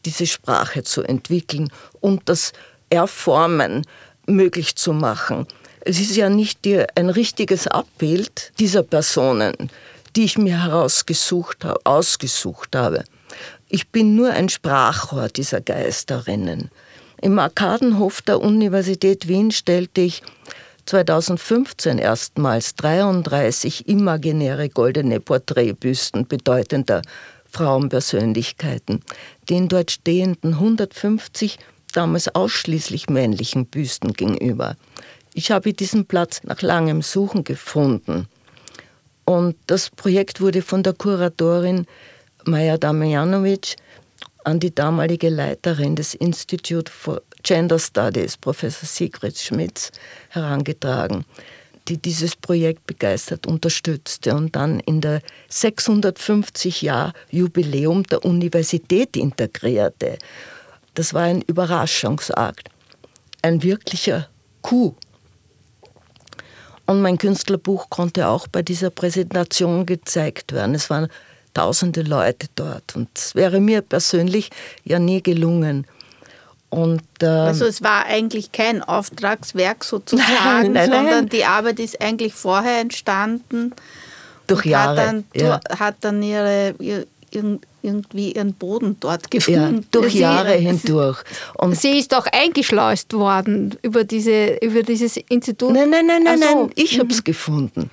[0.04, 1.70] diese Sprache zu entwickeln
[2.00, 2.52] und das
[2.90, 3.82] Erformen
[4.26, 5.46] möglich zu machen.
[5.80, 6.60] Es ist ja nicht
[6.94, 9.70] ein richtiges Abbild dieser Personen,
[10.16, 13.04] die ich mir herausgesucht ausgesucht habe.
[13.68, 16.70] Ich bin nur ein Sprachrohr dieser Geisterinnen.
[17.24, 20.22] Im Arkadenhof der Universität Wien stellte ich
[20.84, 27.00] 2015 erstmals 33 imaginäre goldene Porträtbüsten bedeutender
[27.50, 29.00] Frauenpersönlichkeiten
[29.48, 31.58] den dort stehenden 150
[31.94, 34.76] damals ausschließlich männlichen Büsten gegenüber.
[35.32, 38.28] Ich habe diesen Platz nach langem Suchen gefunden.
[39.24, 41.86] Und das Projekt wurde von der Kuratorin
[42.44, 43.76] Maja Damjanovic
[44.44, 49.90] an die damalige Leiterin des Institute for Gender Studies, Professor Sigrid Schmitz,
[50.30, 51.24] herangetragen,
[51.88, 60.18] die dieses Projekt begeistert unterstützte und dann in der 650 Jahr Jubiläum der Universität integrierte.
[60.94, 62.68] Das war ein Überraschungsakt,
[63.42, 64.28] ein wirklicher
[64.62, 64.96] Coup.
[66.86, 70.74] Und mein Künstlerbuch konnte auch bei dieser Präsentation gezeigt werden.
[70.74, 71.08] Es waren
[71.54, 72.94] tausende Leute dort.
[72.94, 74.50] Und es wäre mir persönlich
[74.84, 75.86] ja nie gelungen.
[76.74, 81.28] Und, ähm, also es war eigentlich kein Auftragswerk sozusagen, nein, nein, sondern nein.
[81.28, 83.72] die Arbeit ist eigentlich vorher entstanden.
[84.48, 85.00] Durch Jahre.
[85.00, 85.60] Hat dann, ja.
[85.78, 86.74] hat dann ihre,
[87.30, 89.76] irgendwie ihren Boden dort gefunden.
[89.76, 91.22] Ja, durch sie, Jahre hindurch.
[91.54, 95.72] Und sie ist auch eingeschleust worden über, diese, über dieses Institut.
[95.72, 96.44] Nein, nein, nein, nein, so.
[96.44, 96.70] nein.
[96.74, 97.00] ich mhm.
[97.00, 97.90] habe es gefunden.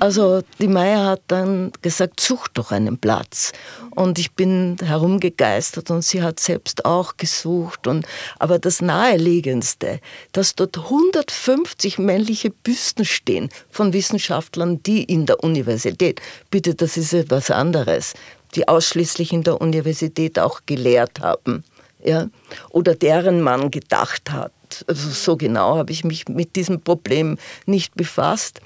[0.00, 3.52] Also die Meier hat dann gesagt, such doch einen Platz.
[3.90, 7.86] Und ich bin herumgegeistert und sie hat selbst auch gesucht.
[7.86, 8.06] Und,
[8.38, 10.00] aber das Naheliegendste,
[10.32, 17.12] dass dort 150 männliche Büsten stehen von Wissenschaftlern, die in der Universität, bitte, das ist
[17.12, 18.14] etwas anderes,
[18.54, 21.64] die ausschließlich in der Universität auch gelehrt haben.
[22.04, 22.28] Ja?
[22.70, 24.52] Oder deren man gedacht hat.
[24.88, 28.60] Also so genau habe ich mich mit diesem Problem nicht befasst.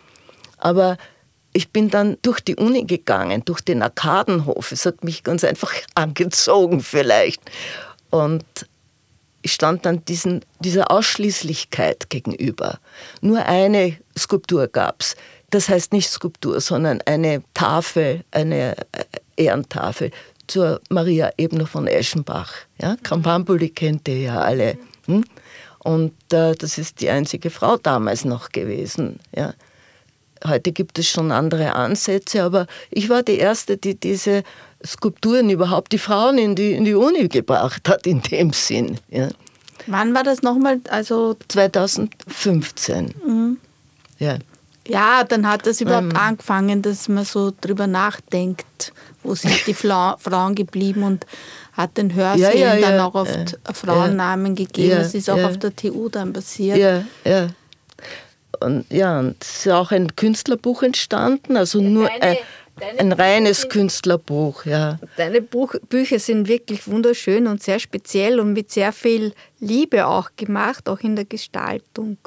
[0.57, 0.97] Aber
[1.59, 4.71] ich bin dann durch die Uni gegangen, durch den Arkadenhof.
[4.71, 7.43] Es hat mich ganz einfach angezogen vielleicht.
[8.11, 8.45] Und
[9.43, 12.79] ich stand dann diesen, dieser Ausschließlichkeit gegenüber.
[13.23, 15.17] Nur eine Skulptur gab es.
[15.51, 19.05] Das heißt nicht Skulptur, sondern eine Tafel, eine äh,
[19.37, 20.13] Ehrentafel
[20.47, 22.53] zur Maria Ebner von Eschenbach.
[22.81, 22.95] Ja?
[23.03, 24.79] Krampambuli kennt ihr ja alle.
[25.07, 25.25] Hm?
[25.81, 29.19] Und äh, das ist die einzige Frau damals noch gewesen.
[29.35, 29.55] Ja?
[30.47, 34.43] Heute gibt es schon andere Ansätze, aber ich war die Erste, die diese
[34.85, 38.99] Skulpturen überhaupt die Frauen in die, in die Uni gebracht hat, in dem Sinn.
[39.09, 39.29] Ja.
[39.87, 40.81] Wann war das nochmal?
[40.91, 43.15] Also 2015.
[43.25, 43.57] Mhm.
[44.19, 44.39] Ja.
[44.87, 49.75] Ja, dann hat das überhaupt ähm, angefangen, dass man so drüber nachdenkt, wo sind die
[49.75, 51.27] Frauen geblieben und
[51.73, 54.97] hat den Hörsälen ja, ja, ja, dann auch oft Frauennamen gegeben.
[54.97, 56.79] das ist auch auf der TU dann passiert.
[56.79, 57.49] Ja, ja.
[58.61, 62.39] Und ja, und es ist auch ein Künstlerbuch entstanden, also nur deine,
[62.81, 64.99] ein, ein reines sind, Künstlerbuch, ja.
[65.17, 70.31] Deine Buch, Bücher sind wirklich wunderschön und sehr speziell und mit sehr viel Liebe auch
[70.37, 72.19] gemacht, auch in der Gestaltung.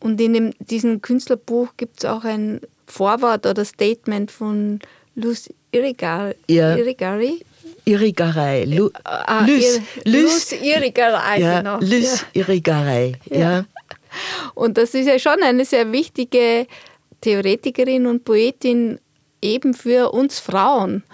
[0.00, 4.80] Und in dem, diesem Künstlerbuch gibt es auch ein Vorwort oder Statement von
[5.14, 6.34] Luz Irigari.
[6.46, 6.76] Ja.
[6.76, 7.44] Irigari.
[7.84, 8.64] Irigarei.
[8.64, 11.78] Lu, ah, Luz, Luz, Irigarei, ja, genau.
[11.80, 12.42] Luz ja.
[12.42, 13.38] Irigarei, ja.
[13.38, 13.64] ja.
[14.54, 16.66] Und das ist ja schon eine sehr wichtige
[17.20, 19.00] Theoretikerin und Poetin
[19.42, 21.04] eben für uns Frauen.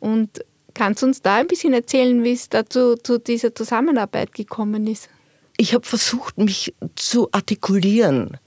[0.00, 0.44] Und
[0.74, 5.08] kannst du uns da ein bisschen erzählen, wie es dazu zu dieser Zusammenarbeit gekommen ist?
[5.56, 8.38] Ich habe versucht, mich zu artikulieren.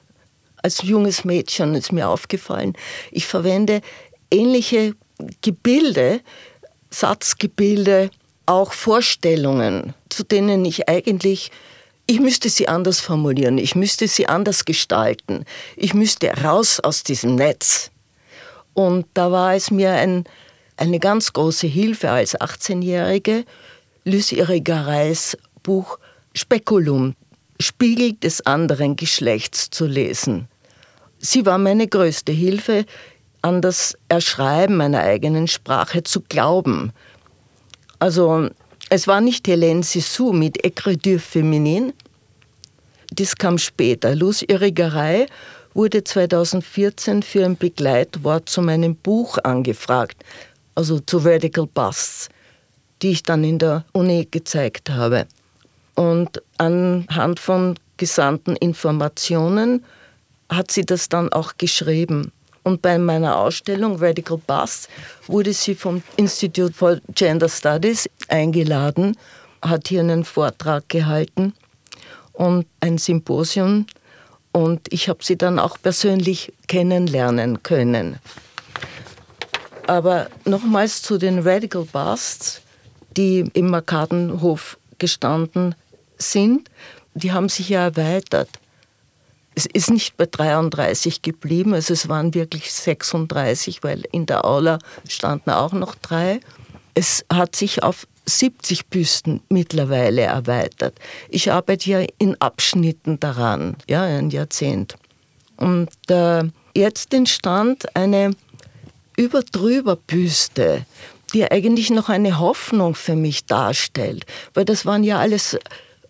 [0.62, 2.74] Als junges Mädchen ist mir aufgefallen,
[3.12, 3.82] ich verwende
[4.32, 4.96] ähnliche
[5.42, 6.22] Gebilde,
[6.90, 8.10] Satzgebilde,
[8.48, 11.52] auch Vorstellungen, zu denen ich eigentlich
[12.08, 15.46] ich müsste sie anders formulieren, ich müsste sie anders gestalten,
[15.76, 17.92] ich müsste raus aus diesem Netz.
[18.74, 20.26] Und da war es mir ein,
[20.78, 23.46] eine ganz große Hilfe als 18-Jährige,
[24.04, 25.98] Lucy Irigareis Buch
[26.34, 27.16] Spekulum,
[27.60, 30.48] Spiegel des anderen Geschlechts zu lesen.
[31.18, 32.86] Sie war meine größte Hilfe,
[33.42, 36.92] an das Erschreiben meiner eigenen Sprache zu glauben.
[38.00, 38.50] Also
[38.90, 41.94] es war nicht Hélène Sissou mit Écriture féminine,
[43.12, 44.16] das kam später.
[44.16, 45.28] Luz Irrigerei
[45.74, 50.24] wurde 2014 für ein Begleitwort zu meinem Buch angefragt,
[50.76, 52.30] also zu Radical Busts,
[53.02, 55.28] die ich dann in der Uni gezeigt habe.
[55.96, 59.84] Und anhand von gesandten Informationen
[60.50, 62.32] hat sie das dann auch geschrieben.
[62.66, 64.90] Und bei meiner Ausstellung Radical Bus
[65.28, 69.16] wurde sie vom Institute for Gender Studies eingeladen,
[69.62, 71.54] hat hier einen Vortrag gehalten
[72.34, 73.86] und ein Symposium.
[74.52, 78.18] Und ich habe sie dann auch persönlich kennenlernen können.
[79.86, 82.62] Aber nochmals zu den Radical Busts,
[83.16, 85.76] die im Arkadenhof gestanden
[86.18, 86.68] sind,
[87.14, 88.50] die haben sich ja erweitert.
[89.56, 94.80] Es ist nicht bei 33 geblieben, also es waren wirklich 36, weil in der Aula
[95.08, 96.42] standen auch noch drei.
[96.94, 100.98] Es hat sich auf 70 Büsten mittlerweile erweitert.
[101.30, 104.96] Ich arbeite ja in Abschnitten daran, ja, ein Jahrzehnt.
[105.58, 106.44] Und äh,
[106.76, 108.32] jetzt entstand eine
[109.16, 110.86] überdrüber Büste,
[111.34, 115.58] die eigentlich noch eine Hoffnung für mich darstellt, weil das waren ja alles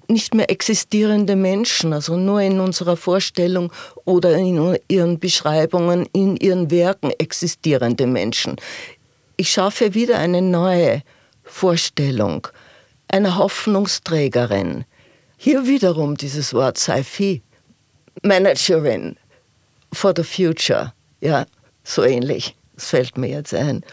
[0.10, 3.72] nicht mehr existierende Menschen, also nur in unserer Vorstellung
[4.06, 8.56] oder in ihren Beschreibungen, in ihren Werken existierende Menschen.
[9.38, 11.02] Ich schaffe wieder eine neue
[11.44, 12.48] Vorstellung
[13.08, 14.86] einer Hoffnungsträgerin.
[15.38, 17.42] Hier wiederum dieses Wort Saifi,
[18.24, 19.16] Managerin
[19.94, 21.46] for the Future, ja,
[21.84, 23.84] so ähnlich, das fällt mir jetzt ein.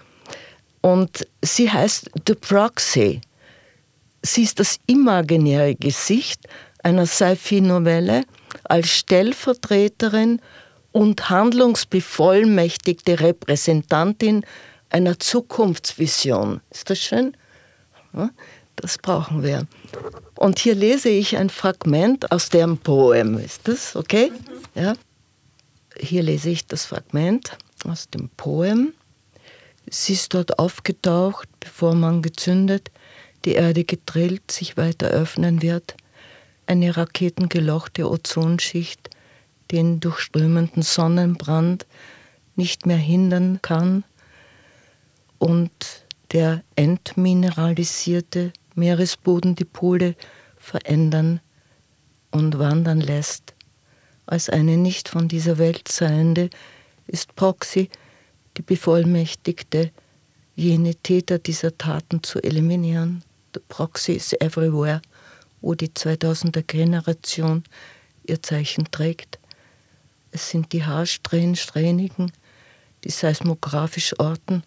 [0.80, 3.20] Und sie heißt The Proxy.
[4.22, 6.46] Sie ist das imaginäre Gesicht
[6.82, 8.24] einer Sci-Fi-Novelle
[8.64, 10.40] als Stellvertreterin
[10.92, 14.44] und handlungsbevollmächtigte Repräsentantin
[14.90, 16.60] einer Zukunftsvision.
[16.70, 17.36] Ist das schön?
[18.76, 19.66] Das brauchen wir.
[20.36, 23.38] Und hier lese ich ein Fragment aus deren Poem.
[23.38, 24.30] Ist das okay?
[24.74, 24.94] Ja.
[25.98, 28.92] Hier lese ich das Fragment aus dem Poem.
[29.90, 32.91] Sie ist dort aufgetaucht, bevor man gezündet
[33.44, 35.96] die Erde gedrillt, sich weiter öffnen wird,
[36.66, 39.10] eine raketengelochte Ozonschicht
[39.70, 41.86] den durchströmenden Sonnenbrand
[42.56, 44.04] nicht mehr hindern kann
[45.38, 45.70] und
[46.32, 50.14] der entmineralisierte Meeresboden die Pole
[50.56, 51.40] verändern
[52.30, 53.54] und wandern lässt.
[54.26, 56.48] Als eine nicht von dieser Welt seiende
[57.06, 57.90] ist Proxy
[58.56, 59.90] die Bevollmächtigte,
[60.54, 63.24] jene Täter dieser Taten zu eliminieren.
[63.54, 65.02] The Proxy is Everywhere,
[65.60, 67.64] wo die 2000er Generation
[68.24, 69.38] ihr Zeichen trägt.
[70.30, 72.32] Es sind die Haarsträhnsträhnigen,
[73.04, 74.62] die seismografisch orten,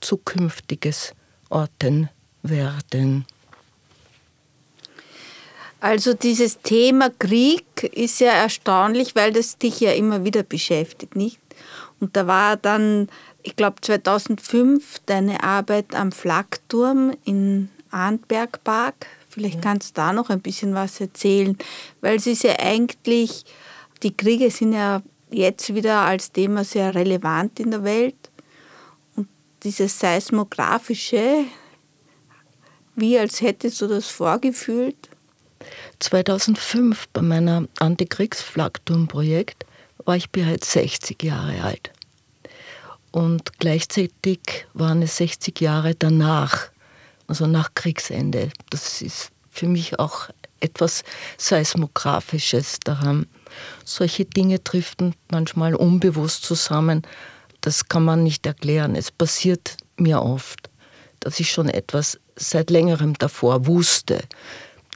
[0.00, 1.14] zukünftiges
[1.48, 2.10] Orten
[2.42, 3.24] werden.
[5.80, 11.38] Also dieses Thema Krieg ist ja erstaunlich, weil das dich ja immer wieder beschäftigt, nicht?
[12.00, 13.08] Und da war dann,
[13.42, 19.06] ich glaube 2005, deine Arbeit am Flakturm in Arnbergpark.
[19.28, 19.60] Vielleicht ja.
[19.60, 21.56] kannst du da noch ein bisschen was erzählen,
[22.00, 23.44] weil es ist ja eigentlich,
[24.02, 28.30] die Kriege sind ja jetzt wieder als Thema sehr relevant in der Welt.
[29.16, 29.28] Und
[29.62, 31.44] dieses seismografische,
[32.96, 35.08] wie als hättest du das vorgefühlt?
[35.98, 39.66] 2005 bei meinem Antikriegsflakturmprojekt
[40.04, 41.90] war ich bereits 60 Jahre alt.
[43.10, 46.70] Und gleichzeitig waren es 60 Jahre danach,
[47.28, 48.50] also nach Kriegsende.
[48.70, 50.28] Das ist für mich auch
[50.60, 51.04] etwas
[51.36, 53.26] Seismografisches daran.
[53.84, 57.02] Solche Dinge driften manchmal unbewusst zusammen.
[57.60, 58.96] Das kann man nicht erklären.
[58.96, 60.70] Es passiert mir oft,
[61.20, 64.20] dass ich schon etwas seit längerem davor wusste.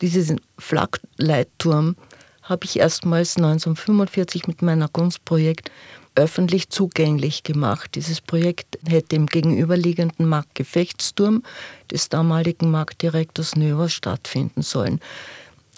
[0.01, 1.97] Diesen Flakleitturm
[2.43, 5.71] habe ich erstmals 1945 mit meinem Kunstprojekt
[6.15, 7.95] öffentlich zugänglich gemacht.
[7.95, 11.43] Dieses Projekt hätte im gegenüberliegenden Marktgefechtsturm
[11.91, 15.01] des damaligen Marktdirektors Növer stattfinden sollen.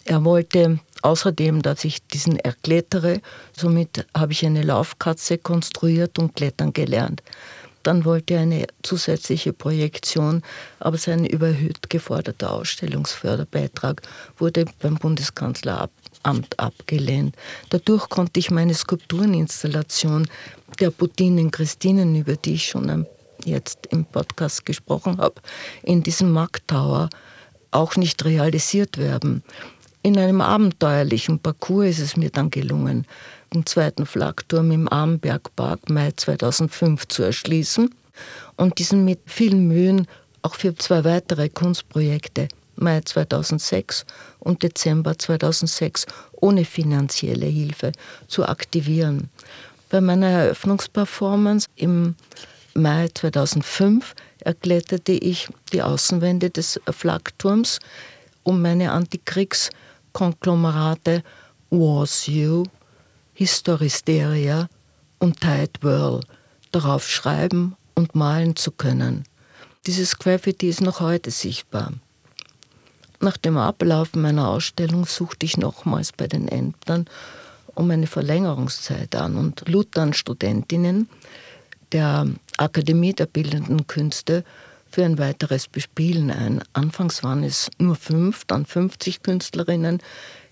[0.05, 3.21] Er wollte außerdem, dass ich diesen erklettere,
[3.57, 7.23] somit habe ich eine Laufkatze konstruiert und klettern gelernt.
[7.85, 10.43] Dann wollte er eine zusätzliche Projektion,
[10.81, 14.03] aber sein überhöht geforderter Ausstellungsförderbeitrag
[14.39, 15.83] wurde beim Bundeskanzler
[16.25, 17.37] Amt abgelehnt.
[17.71, 20.27] Dadurch konnte ich meine Skulptureninstallation
[20.81, 23.07] der Budinen Christinen, über die ich schon
[23.45, 25.41] jetzt im Podcast gesprochen habe,
[25.83, 27.11] in diesem Markttower
[27.71, 29.43] auch nicht realisiert werden.
[30.03, 33.07] In einem abenteuerlichen Parcours ist es mir dann gelungen,
[33.55, 37.89] den zweiten Flakturm im Armbergpark Mai 2005 zu erschließen
[38.57, 40.07] und diesen mit vielen Mühen
[40.43, 44.07] auch für zwei weitere Kunstprojekte Mai 2006
[44.39, 47.91] und Dezember 2006 ohne finanzielle Hilfe
[48.29, 49.31] zu aktivieren.
[49.91, 52.15] Bei meiner Eröffnungsperformance im
[52.75, 57.79] Mai 2005 erkletterte ich die Außenwände des Flakturms,
[58.43, 61.23] um meine Antikriegskonglomerate
[61.71, 62.65] Was You,
[63.35, 64.69] Historisteria
[65.19, 66.21] und Tide Whirl
[66.73, 69.25] darauf schreiben und malen zu können.
[69.87, 71.93] Dieses Graffiti ist noch heute sichtbar.
[73.25, 77.07] Nach dem Ablaufen meiner Ausstellung suchte ich nochmals bei den Ämtern
[77.75, 81.09] um eine Verlängerungszeit an und lud dann Studentinnen
[81.93, 82.27] der
[82.59, 84.45] Akademie der Bildenden Künste
[84.91, 86.63] für ein weiteres Bespielen ein.
[86.75, 90.03] Anfangs waren es nur fünf, dann 50 Künstlerinnen.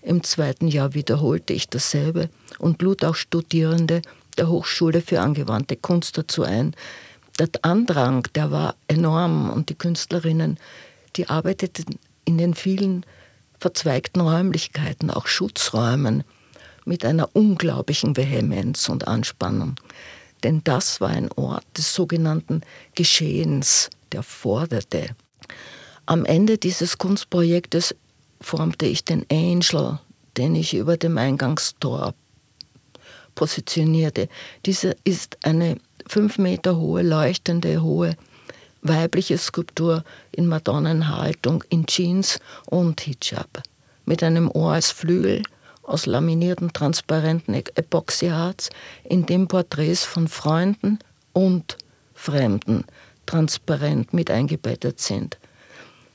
[0.01, 4.01] Im zweiten Jahr wiederholte ich dasselbe und lud auch Studierende
[4.39, 6.75] der Hochschule für angewandte Kunst dazu ein.
[7.37, 10.57] Der Andrang, der war enorm und die Künstlerinnen,
[11.15, 13.05] die arbeiteten in den vielen
[13.59, 16.23] verzweigten Räumlichkeiten, auch Schutzräumen,
[16.85, 19.75] mit einer unglaublichen Vehemenz und Anspannung.
[20.43, 22.61] Denn das war ein Ort des sogenannten
[22.95, 25.15] Geschehens, der forderte.
[26.05, 27.95] Am Ende dieses Kunstprojektes
[28.41, 29.99] formte ich den Angel,
[30.35, 32.13] den ich über dem Eingangstor
[33.35, 34.27] positionierte.
[34.65, 38.17] Diese ist eine fünf Meter hohe, leuchtende, hohe
[38.83, 43.63] weibliche Skulptur in Madonnenhaltung, in Jeans und Hijab,
[44.05, 45.41] mit einem Ohr als Flügel
[45.81, 48.69] aus laminierten, transparenten Epoxyharz,
[49.03, 50.99] in dem Porträts von Freunden
[51.33, 51.77] und
[52.13, 52.85] Fremden
[53.25, 55.37] transparent mit eingebettet sind.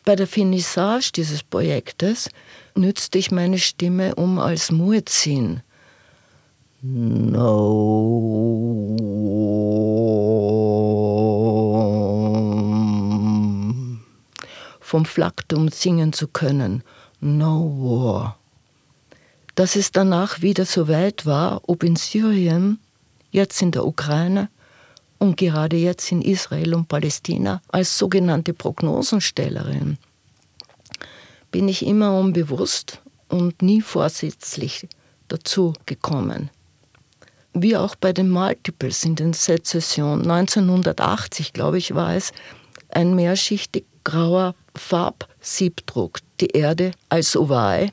[0.05, 2.31] Bei der Finissage dieses Projektes
[2.75, 5.63] nützte ich meine Stimme, um als Muezzin
[6.81, 7.59] No
[14.89, 16.83] vom Flaktum singen zu können.
[17.21, 18.39] No war.
[19.55, 22.79] Dass es danach wieder so weit war, ob in Syrien,
[23.31, 24.49] jetzt in der Ukraine
[25.19, 29.99] und gerade jetzt in Israel und Palästina als sogenannte Prognosenstellerin,
[31.51, 34.89] bin ich immer unbewusst und nie vorsätzlich
[35.29, 36.49] dazu gekommen.
[37.53, 42.33] Wie auch bei den Multiples in den Sezessionen 1980, glaube ich, war es
[42.89, 47.91] ein mehrschichtig grauer Farbsiebdruck die Erde als Oval,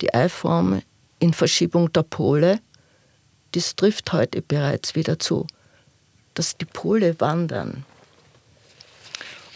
[0.00, 0.82] die Eiform
[1.18, 2.60] in Verschiebung der Pole.
[3.54, 5.46] Dies trifft heute bereits wieder zu,
[6.34, 7.84] dass die Pole wandern.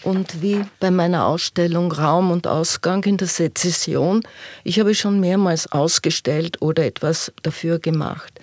[0.03, 4.23] Und wie bei meiner Ausstellung Raum und Ausgang in der Sezession,
[4.65, 8.41] ich habe schon mehrmals ausgestellt oder etwas dafür gemacht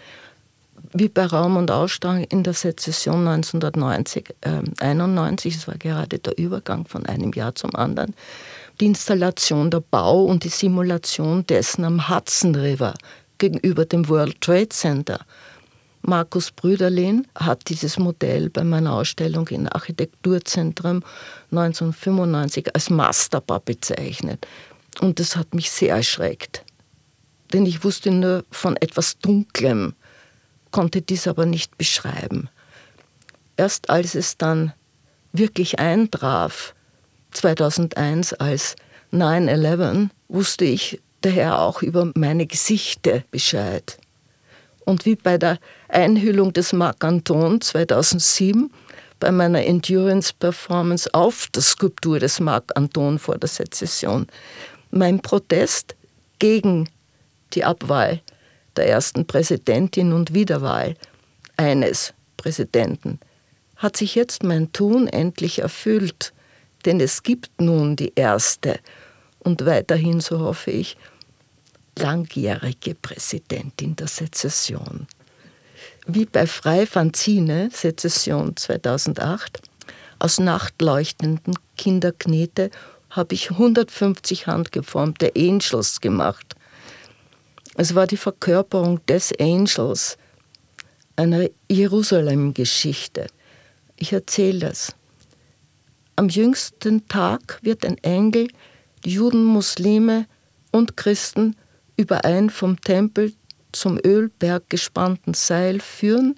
[0.94, 6.38] wie bei Raum und Ausstrahlung in der Sezession 1990, äh, 91, es war gerade der
[6.38, 8.16] Übergang von einem Jahr zum anderen,
[8.80, 12.94] die Installation, der Bau und die Simulation dessen am Hudson River
[13.38, 15.20] gegenüber dem World Trade Center.
[16.02, 21.04] Markus Brüderlin hat dieses Modell bei meiner Ausstellung im Architekturzentrum
[21.52, 24.48] 1995 als Masterbar bezeichnet.
[25.02, 26.64] Und das hat mich sehr erschreckt.
[27.52, 29.94] Denn ich wusste nur von etwas Dunklem,
[30.72, 32.50] konnte dies aber nicht beschreiben.
[33.58, 34.74] Erst als es dann
[35.34, 36.74] wirklich eintraf,
[37.32, 38.76] 2001 als
[39.12, 43.98] 9-11, wusste ich daher auch über meine Gesichter Bescheid.
[44.86, 48.72] Und wie bei der Einhüllung des Marc Anton 2007
[49.20, 54.28] bei meiner Endurance-Performance auf der Skulptur des Marc Anton vor der Sezession,
[54.92, 55.96] mein Protest
[56.40, 56.90] gegen
[57.54, 58.22] die Abwahl
[58.76, 60.96] der ersten Präsidentin und Wiederwahl
[61.58, 63.20] eines Präsidenten,
[63.76, 66.34] hat sich jetzt mein Tun endlich erfüllt,
[66.86, 68.80] denn es gibt nun die erste
[69.40, 70.98] und weiterhin, so hoffe ich,
[71.98, 75.08] langjährige Präsidentin der Sezession.
[76.08, 79.62] Wie bei Frei Fanzine, Sezession 2008,
[80.18, 82.72] aus nachtleuchtenden Kinderknete
[83.10, 86.56] habe ich 150 handgeformte Angels gemacht,
[87.80, 90.18] es war die Verkörperung des Angels,
[91.16, 93.28] einer Jerusalem-Geschichte.
[93.96, 94.94] Ich erzähle das.
[96.18, 98.50] Am jüngsten Tag wird ein Engel
[99.06, 100.26] die Juden, Muslime
[100.72, 101.56] und Christen
[101.96, 103.32] überein vom Tempel
[103.72, 106.38] zum Ölberg gespannten Seil führen.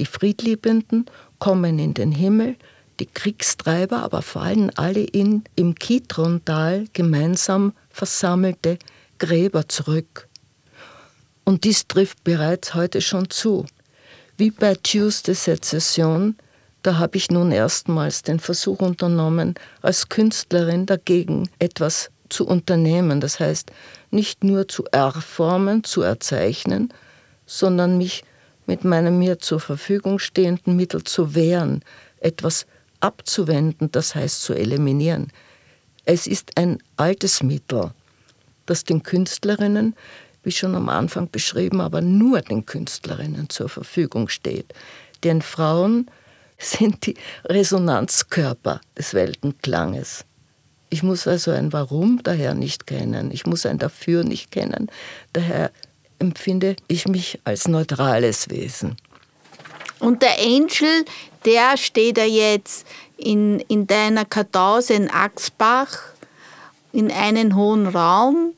[0.00, 1.06] Die Friedliebenden
[1.38, 2.56] kommen in den Himmel,
[2.98, 8.76] die Kriegstreiber aber fallen alle in im Kidron-Tal gemeinsam versammelte
[9.18, 10.28] Gräber zurück.
[11.44, 13.66] Und dies trifft bereits heute schon zu.
[14.36, 16.36] Wie bei Tuesday Sezession,
[16.82, 23.20] da habe ich nun erstmals den Versuch unternommen, als Künstlerin dagegen etwas zu unternehmen.
[23.20, 23.70] Das heißt,
[24.10, 26.92] nicht nur zu erformen, zu erzeichnen,
[27.46, 28.24] sondern mich
[28.66, 31.82] mit meinem mir zur Verfügung stehenden Mittel zu wehren,
[32.20, 32.66] etwas
[33.00, 35.30] abzuwenden, das heißt zu eliminieren.
[36.06, 37.90] Es ist ein altes Mittel,
[38.66, 39.94] das den Künstlerinnen,
[40.44, 44.72] wie schon am Anfang beschrieben, aber nur den Künstlerinnen zur Verfügung steht.
[45.24, 46.10] Denn Frauen
[46.58, 47.16] sind die
[47.46, 50.24] Resonanzkörper des Weltenklanges.
[50.90, 54.90] Ich muss also ein Warum daher nicht kennen, ich muss ein Dafür nicht kennen,
[55.32, 55.72] daher
[56.20, 58.96] empfinde ich mich als neutrales Wesen.
[59.98, 61.04] Und der Angel,
[61.44, 62.86] der steht ja jetzt
[63.16, 65.98] in, in deiner Kartause in Axbach
[66.92, 68.54] in einen hohen Raum.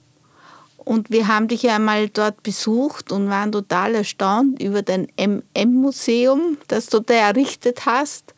[0.86, 6.58] Und wir haben dich ja einmal dort besucht und waren total erstaunt über dein MM-Museum,
[6.68, 8.34] das du da errichtet hast.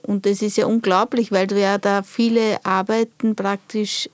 [0.00, 4.08] Und das ist ja unglaublich, weil du ja da viele Arbeiten praktisch,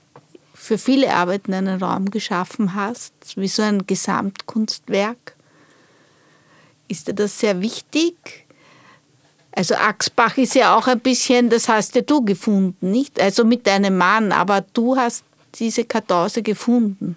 [0.53, 5.37] für viele Arbeiten einen Raum geschaffen hast, wie so ein Gesamtkunstwerk.
[6.89, 8.45] Ist dir das sehr wichtig?
[9.53, 13.21] Also Axbach ist ja auch ein bisschen, das hast ja du gefunden, nicht?
[13.21, 15.23] Also mit deinem Mann, aber du hast
[15.55, 17.15] diese Kartause gefunden.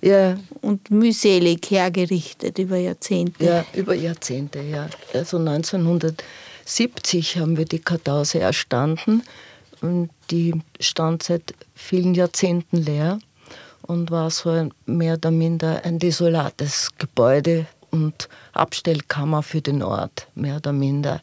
[0.00, 0.38] Ja.
[0.60, 3.44] Und mühselig hergerichtet über Jahrzehnte.
[3.44, 4.88] Ja, über Jahrzehnte, ja.
[5.12, 9.22] Also 1970 haben wir die Kartause erstanden
[9.80, 13.18] und die stand seit vielen Jahrzehnten leer
[13.82, 20.56] und war so mehr oder minder ein desolates Gebäude und Abstellkammer für den Ort, mehr
[20.56, 21.20] oder minder.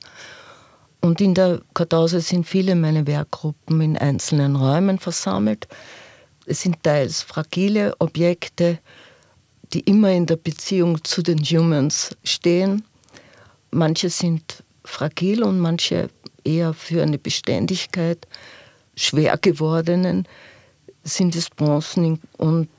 [1.02, 5.68] Und in der Kartause sind viele meiner Werkgruppen in einzelnen Räumen versammelt.
[6.46, 8.80] Es sind teils fragile Objekte,
[9.74, 12.84] die immer in der Beziehung zu den Humans stehen.
[13.72, 16.10] Manche sind fragil und manche
[16.44, 18.28] eher für eine Beständigkeit.
[18.96, 20.28] Schwer gewordenen
[21.04, 22.70] sind es Bronzen und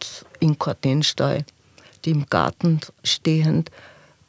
[0.40, 1.44] in Cortenstall
[2.06, 3.70] die im Garten stehend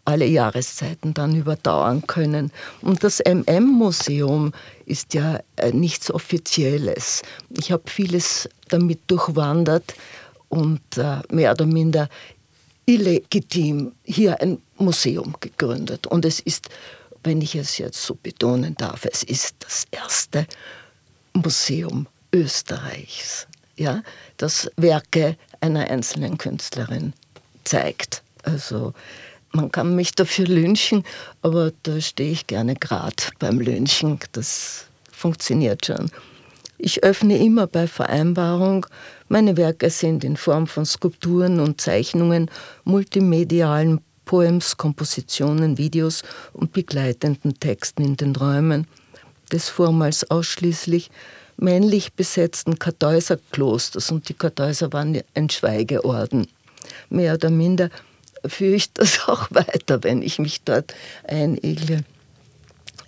[0.08, 2.52] alle Jahreszeiten dann überdauern können.
[2.82, 4.54] Und das MM-Museum
[4.86, 7.24] ist ja äh, nichts Offizielles.
[7.50, 9.96] Ich habe vieles damit durchwandert
[10.48, 12.08] und äh, mehr oder minder
[12.86, 16.08] illegitim hier ein Museum gegründet.
[16.08, 16.70] Und es ist,
[17.26, 20.48] wenn ich es jetzt so betonen darf, es ist das erste
[21.34, 23.46] Museum Österreichs,
[23.76, 24.04] ja,
[24.38, 27.12] das Werke einer einzelnen Künstlerin
[27.66, 28.24] zeigt.
[28.44, 28.94] Also
[29.58, 31.04] man kann mich dafür lynchen,
[31.42, 34.20] aber da stehe ich gerne gerade beim Lynchen.
[34.32, 36.12] Das funktioniert schon.
[36.78, 38.86] Ich öffne immer bei Vereinbarung.
[39.30, 42.52] Meine Werke sind in Form von Skulpturen und Zeichnungen,
[42.84, 46.22] multimedialen Poems, Kompositionen, Videos
[46.54, 48.86] und begleitenden Texten in den Räumen
[49.52, 51.10] des vormals ausschließlich
[51.58, 56.48] männlich besetzten Kartäuserklosters und die Kartäuser waren ein Schweigeorden
[57.10, 57.90] mehr oder minder
[58.46, 60.94] führe ich das auch weiter, wenn ich mich dort
[61.28, 62.04] einigle.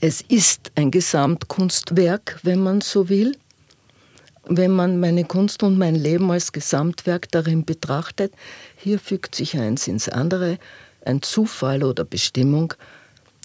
[0.01, 3.35] Es ist ein Gesamtkunstwerk, wenn man so will.
[4.45, 8.33] Wenn man meine Kunst und mein Leben als Gesamtwerk darin betrachtet,
[8.77, 10.57] hier fügt sich eins ins andere,
[11.05, 12.73] ein Zufall oder Bestimmung,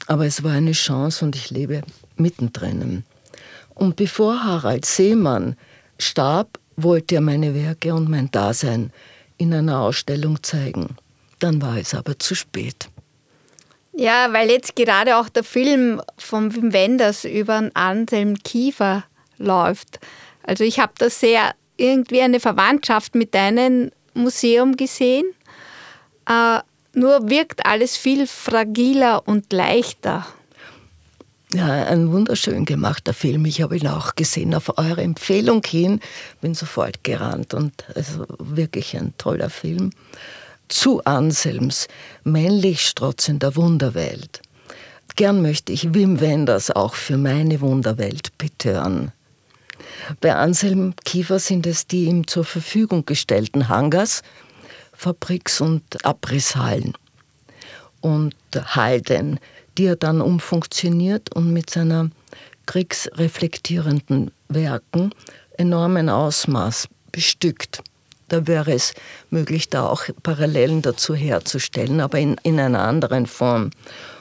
[0.07, 1.83] aber es war eine Chance und ich lebe
[2.17, 3.05] mittendrin.
[3.75, 5.57] Und bevor Harald Seemann
[5.99, 8.93] starb, wollte er meine Werke und mein Dasein
[9.37, 10.97] in einer Ausstellung zeigen.
[11.45, 12.89] Dann war es aber zu spät.
[13.93, 19.05] Ja, weil jetzt gerade auch der Film von Wim Wenders über Anselm Kiefer
[19.37, 20.01] läuft.
[20.43, 25.27] Also ich habe da sehr irgendwie eine Verwandtschaft mit deinem Museum gesehen.
[26.27, 26.61] Äh,
[26.95, 30.27] nur wirkt alles viel fragiler und leichter.
[31.53, 33.45] Ja, ein wunderschön gemachter Film.
[33.45, 36.01] Ich habe ihn auch gesehen auf eure Empfehlung hin.
[36.41, 39.91] Bin sofort gerannt und also wirklich ein toller Film.
[40.69, 41.89] Zu Anselms
[42.25, 44.41] männlich strotzender Wunderwelt.
[45.17, 49.13] Gern möchte ich Wim Wenders auch für meine Wunderwelt betören.
[50.21, 54.23] Bei Anselm Kiefer sind es die ihm zur Verfügung gestellten Hangars,
[54.93, 56.95] Fabriks- und Abrisshallen
[58.01, 59.39] und Halden,
[59.77, 62.11] die er dann umfunktioniert und mit seiner
[62.67, 65.11] kriegsreflektierenden Werken
[65.57, 67.83] enormen Ausmaß bestückt.
[68.29, 68.95] Da wäre es
[69.31, 73.71] möglich, da auch Parallelen dazu herzustellen, aber in, in einer anderen Form.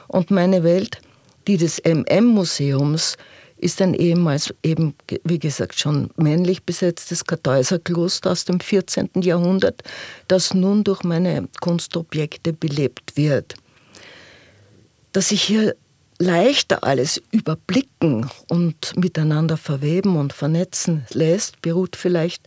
[0.08, 1.00] Und meine Welt,
[1.46, 3.16] die des MM-Museums,
[3.56, 4.94] ist ein ehemals eben,
[5.24, 9.10] wie gesagt, schon männlich besetztes Kartäuserkloster aus dem 14.
[9.22, 9.82] Jahrhundert,
[10.28, 13.54] das nun durch meine Kunstobjekte belebt wird
[15.14, 15.76] dass sich hier
[16.18, 22.46] leichter alles überblicken und miteinander verweben und vernetzen lässt, beruht vielleicht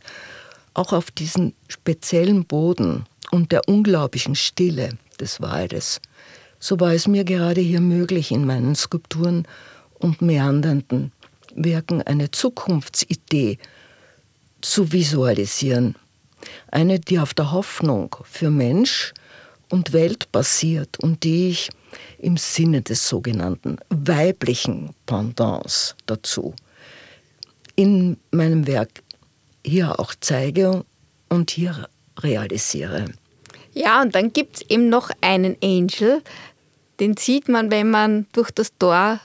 [0.78, 6.00] auch auf diesen speziellen Boden und der unglaublichen Stille des Waldes,
[6.60, 9.48] so war es mir gerade hier möglich, in meinen Skulpturen
[10.00, 11.12] und meandernden
[11.56, 13.58] Werken eine Zukunftsidee
[14.62, 15.96] zu visualisieren.
[16.72, 19.14] Eine, die auf der Hoffnung für Mensch
[19.70, 21.70] und Welt basiert und die ich
[22.20, 26.54] im Sinne des sogenannten weiblichen Pendants dazu
[27.78, 29.04] in meinem Werk
[29.68, 30.86] hier auch zeige
[31.30, 31.88] und hier
[32.20, 33.06] realisiere.
[33.74, 36.24] Ja, und dann gibt es eben noch einen Angel,
[37.00, 39.20] den sieht man, wenn man durch das Tor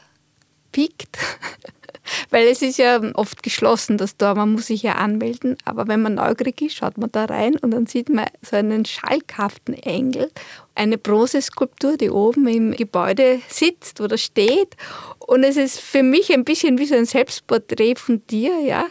[0.73, 1.19] piekt.
[2.31, 5.57] Weil es ist ja oft geschlossen, das Tor, man muss sich ja anmelden.
[5.65, 8.85] Aber wenn man neugierig ist, schaut man da rein und dann sieht man so einen
[8.85, 10.31] schalkhaften Engel,
[10.75, 14.77] eine Bronzeskulptur, die oben im Gebäude sitzt oder steht.
[15.19, 18.87] Und es ist für mich ein bisschen wie so ein Selbstporträt von dir, ja.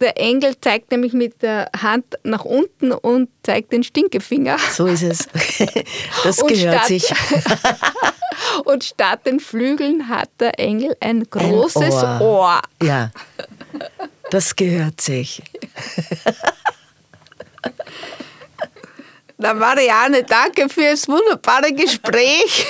[0.00, 4.56] Der Engel zeigt nämlich mit der Hand nach unten und zeigt den Stinkefinger.
[4.72, 5.28] So ist es.
[6.24, 7.12] Das gehört sich.
[8.64, 12.20] und statt den Flügeln hat der Engel ein großes ein Ohr.
[12.20, 12.62] Ohr.
[12.82, 13.10] Ja,
[14.30, 15.42] das gehört sich.
[19.36, 22.66] Na Marianne, danke fürs wunderbare Gespräch.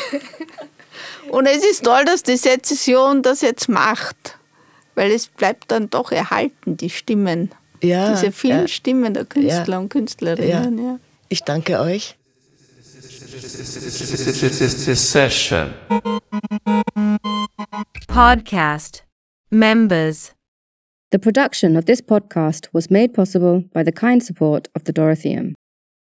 [1.31, 4.38] Und es ist toll, dass die Sezession das jetzt macht,
[4.99, 7.53] weil es bleibt dann doch erhalten, die Stimmen.
[7.81, 8.69] Ja, Diese vielen ja.
[8.69, 9.79] Stimmen der Künstler Ja.
[9.79, 10.79] und Künstlerinnen.
[10.85, 10.99] Ja.
[11.29, 12.17] Ich danke euch.
[14.97, 15.73] Session.
[18.09, 19.05] Podcast.
[19.51, 20.33] Members.
[21.13, 25.55] The production of this podcast was made possible by the kind support of the Dorotheum.